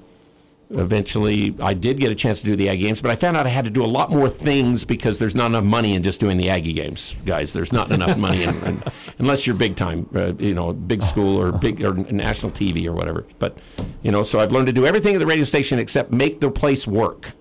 [0.70, 3.46] eventually I did get a chance to do the Aggie games, but I found out
[3.46, 6.20] I had to do a lot more things because there's not enough money in just
[6.20, 7.52] doing the Aggie games, guys.
[7.52, 8.82] There's not enough money in, in,
[9.18, 12.92] unless you're big time, uh, you know, big school or big or national TV or
[12.92, 13.24] whatever.
[13.38, 13.58] But
[14.02, 16.50] you know, so I've learned to do everything at the radio station except make the
[16.50, 17.32] place work.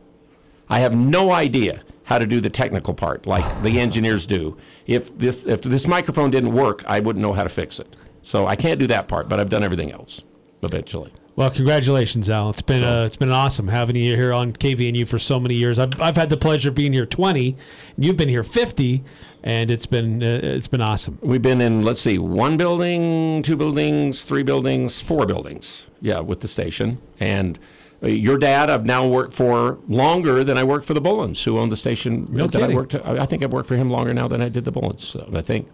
[0.73, 4.57] I have no idea how to do the technical part like the engineers do.
[4.87, 7.95] If this if this microphone didn't work, I wouldn't know how to fix it.
[8.23, 10.21] So I can't do that part, but I've done everything else
[10.63, 11.13] eventually.
[11.35, 12.49] Well, congratulations, Al.
[12.49, 15.77] It's been uh, it's been awesome having you here on KVNU for so many years.
[15.77, 17.55] I've, I've had the pleasure of being here 20.
[17.97, 19.03] You've been here 50,
[19.43, 21.19] and it's been uh, it's been awesome.
[21.21, 25.85] We've been in let's see, one building, two buildings, three buildings, four buildings.
[26.01, 27.59] Yeah, with the station and.
[28.03, 31.57] Uh, Your dad, I've now worked for longer than I worked for the Bullens, who
[31.57, 32.27] owned the station.
[32.29, 32.95] No that I worked.
[32.95, 35.01] I think I've worked for him longer now than I did the Bullens.
[35.01, 35.69] So I think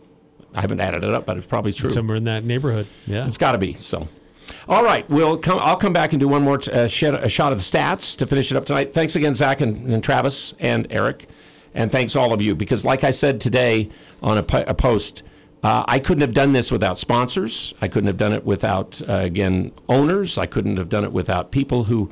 [0.53, 1.91] I haven't added it up, but it's probably true.
[1.91, 2.87] Somewhere in that neighborhood.
[3.07, 3.25] Yeah.
[3.25, 3.75] It's got to be.
[3.75, 4.07] So,
[4.67, 5.59] all right, we'll come.
[5.59, 8.51] I'll come back and do one more uh, a shot of the stats to finish
[8.51, 8.93] it up tonight.
[8.93, 11.27] Thanks again, Zach and, and Travis and Eric,
[11.73, 13.89] and thanks all of you because, like I said today
[14.21, 15.23] on a, a post,
[15.63, 17.73] uh, I couldn't have done this without sponsors.
[17.81, 20.37] I couldn't have done it without uh, again owners.
[20.37, 22.11] I couldn't have done it without people who.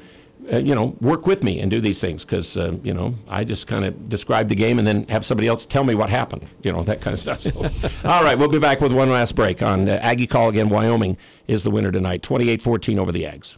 [0.49, 3.43] Uh, you know, work with me and do these things because uh, you know I
[3.43, 6.47] just kind of describe the game and then have somebody else tell me what happened.
[6.63, 7.43] You know that kind of stuff.
[7.47, 10.69] So, all right, we'll be back with one last break on uh, Aggie Call again.
[10.69, 11.17] Wyoming
[11.49, 13.57] is the winner tonight, 28-14 over the Ags.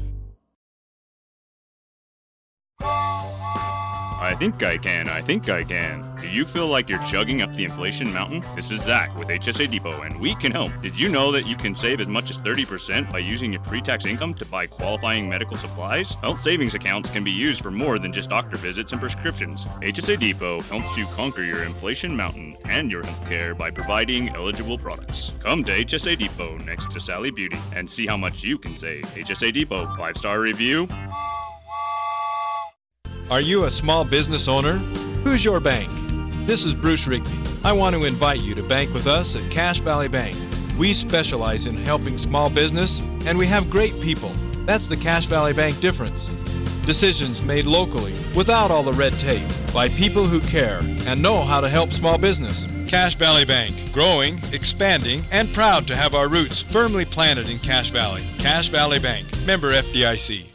[4.41, 6.03] think I can, I think I can.
[6.19, 8.43] Do you feel like you're chugging up the inflation mountain?
[8.55, 10.71] This is Zach with HSA Depot, and we can help.
[10.81, 13.81] Did you know that you can save as much as 30% by using your pre
[13.81, 16.15] tax income to buy qualifying medical supplies?
[16.15, 19.67] Health savings accounts can be used for more than just doctor visits and prescriptions.
[19.83, 24.79] HSA Depot helps you conquer your inflation mountain and your health care by providing eligible
[24.79, 25.33] products.
[25.43, 29.03] Come to HSA Depot next to Sally Beauty and see how much you can save.
[29.03, 30.87] HSA Depot, five star review.
[33.31, 34.73] Are you a small business owner?
[35.23, 35.89] Who's your bank?
[36.45, 37.29] This is Bruce Rigby.
[37.63, 40.35] I want to invite you to bank with us at Cache Valley Bank.
[40.77, 44.33] We specialize in helping small business and we have great people.
[44.65, 46.25] That's the Cache Valley Bank difference.
[46.85, 51.61] Decisions made locally without all the red tape by people who care and know how
[51.61, 52.67] to help small business.
[52.85, 57.91] Cache Valley Bank, growing, expanding, and proud to have our roots firmly planted in Cache
[57.91, 58.27] Valley.
[58.39, 60.50] Cache Valley Bank, member FDIC.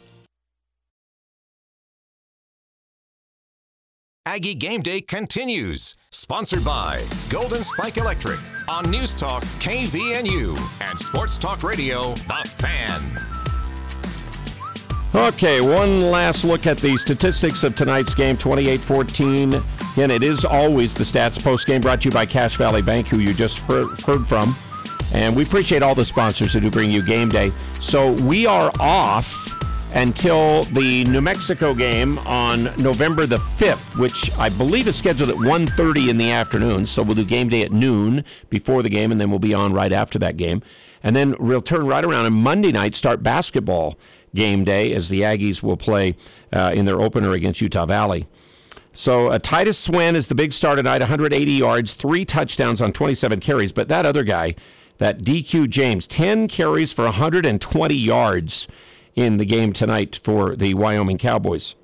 [4.27, 5.95] Aggie Game Day continues.
[6.09, 8.37] Sponsored by Golden Spike Electric
[8.67, 13.01] on News Talk KVNU and Sports Talk Radio, The Fan.
[15.15, 19.53] Okay, one last look at the statistics of tonight's game 28 14.
[19.93, 23.07] Again, it is always the stats post game brought to you by Cache Valley Bank,
[23.07, 24.53] who you just heard, heard from.
[25.13, 27.53] And we appreciate all the sponsors who do bring you game day.
[27.79, 29.47] So we are off
[29.97, 35.37] until the New Mexico game on November the 5th, which I believe is scheduled at
[35.37, 36.85] 1.30 in the afternoon.
[36.85, 39.73] So we'll do game day at noon before the game, and then we'll be on
[39.73, 40.61] right after that game.
[41.01, 43.97] And then we'll turn right around on Monday night, start basketball
[44.35, 46.15] game day as the Aggies will play
[46.53, 48.27] uh, in their opener against Utah Valley.
[48.93, 53.39] So uh, Titus Swen is the big star tonight, 180 yards, three touchdowns on 27
[53.39, 53.71] carries.
[53.71, 54.53] But that other guy,
[54.99, 58.67] that DQ James, 10 carries for 120 yards
[59.17, 61.75] in the game tonight for the Wyoming Cowboys.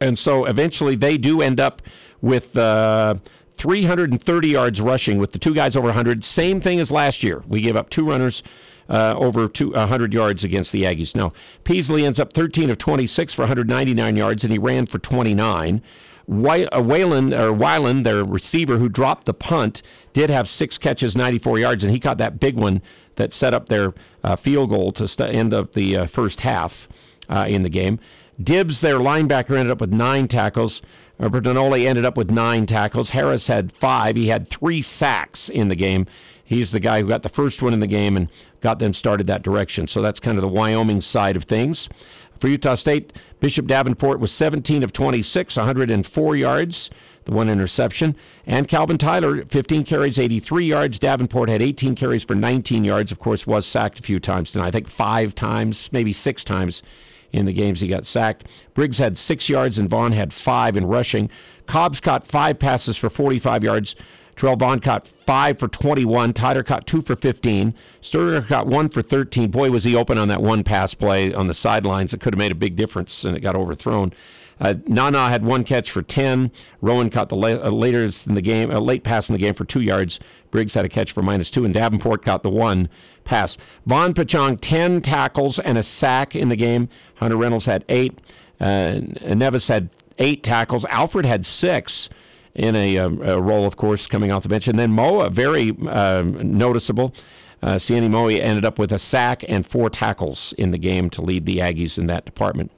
[0.00, 1.82] And so eventually they do end up
[2.20, 3.16] with uh,
[3.52, 6.24] 330 yards rushing with the two guys over 100.
[6.24, 7.44] Same thing as last year.
[7.46, 8.42] We gave up two runners
[8.88, 11.14] uh, over two, 100 yards against the Aggies.
[11.14, 11.32] Now,
[11.64, 15.82] Peasley ends up 13 of 26 for 199 yards, and he ran for 29.
[16.26, 19.82] Wy- uh, Wayland or Wyland, their receiver who dropped the punt,
[20.14, 22.80] did have six catches, 94 yards, and he caught that big one
[23.16, 26.88] that set up their uh, field goal to st- end up the uh, first half
[27.28, 27.98] uh, in the game.
[28.42, 30.82] Gibbs, their linebacker, ended up with nine tackles.
[31.20, 33.10] Bertonoli ended up with nine tackles.
[33.10, 34.16] Harris had five.
[34.16, 36.06] He had three sacks in the game.
[36.44, 38.28] He's the guy who got the first one in the game and
[38.60, 39.86] got them started that direction.
[39.86, 41.88] So that's kind of the Wyoming side of things.
[42.38, 46.90] For Utah State, Bishop Davenport was 17 of 26, 104 yards,
[47.24, 48.16] the one interception.
[48.46, 50.98] And Calvin Tyler, 15 carries, 83 yards.
[50.98, 53.12] Davenport had 18 carries for 19 yards.
[53.12, 54.68] Of course, was sacked a few times tonight.
[54.68, 56.82] I think five times, maybe six times
[57.32, 58.46] in the games he got sacked.
[58.74, 61.30] Briggs had six yards and Vaughn had five in rushing.
[61.66, 63.96] Cobbs caught five passes for 45 yards.
[64.36, 66.32] Terrell Vaughn caught five for 21.
[66.32, 67.74] Tyler caught two for 15.
[68.00, 69.50] Sterner caught one for 13.
[69.50, 72.12] Boy, was he open on that one pass play on the sidelines.
[72.12, 74.12] It could have made a big difference, and it got overthrown.
[74.60, 76.50] Uh, Nana had one catch for 10.
[76.80, 79.54] Rowan caught the la- uh, later in the game, a late pass in the game
[79.54, 80.20] for two yards.
[80.50, 82.88] Briggs had a catch for minus two, and Davenport got the one
[83.24, 83.56] pass.
[83.88, 86.88] Vongphachanh, 10 tackles and a sack in the game.
[87.16, 88.18] Hunter Reynolds had eight.
[88.60, 90.84] Uh, Nevis had eight tackles.
[90.86, 92.08] Alfred had six
[92.54, 94.68] in a, um, a, role, of course, coming off the bench.
[94.68, 97.12] And then Moa, very um, noticeable.
[97.62, 101.22] Uh, Siani Moe ended up with a sack and four tackles in the game to
[101.22, 102.70] lead the Aggies in that department.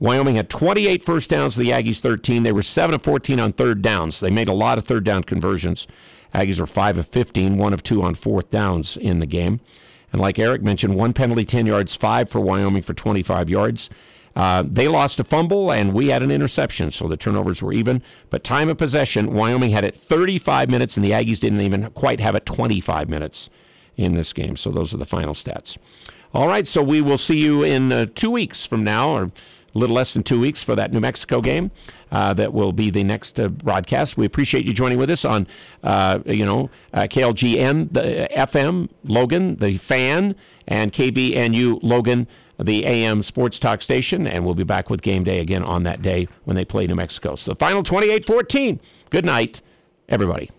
[0.00, 2.44] Wyoming had 28 first downs to the Aggies 13.
[2.44, 4.20] They were 7 of 14 on third downs.
[4.20, 5.86] They made a lot of third down conversions.
[6.34, 9.60] Aggies were 5 of 15, 1 of 2 on fourth downs in the game.
[10.12, 13.90] And like Eric mentioned, one penalty, 10 yards, 5 for Wyoming for 25 yards.
[14.36, 18.02] Uh, they lost a fumble and we had an interception, so the turnovers were even.
[18.30, 22.20] But time of possession, Wyoming had it 35 minutes and the Aggies didn't even quite
[22.20, 23.50] have it 25 minutes
[23.96, 24.56] in this game.
[24.56, 25.76] So those are the final stats.
[26.34, 29.32] All right, so we will see you in uh, two weeks from now, or
[29.74, 31.70] a little less than two weeks for that New Mexico game.
[32.10, 34.16] Uh, that will be the next uh, broadcast.
[34.16, 35.46] We appreciate you joining with us on,
[35.82, 40.34] uh, you know, uh, KLGN, the FM, Logan, the fan,
[40.66, 42.26] and KVNU, Logan,
[42.58, 44.26] the AM Sports Talk station.
[44.26, 46.94] And we'll be back with game day again on that day when they play New
[46.94, 47.36] Mexico.
[47.36, 48.80] So the final 28 14.
[49.10, 49.60] Good night,
[50.08, 50.50] everybody.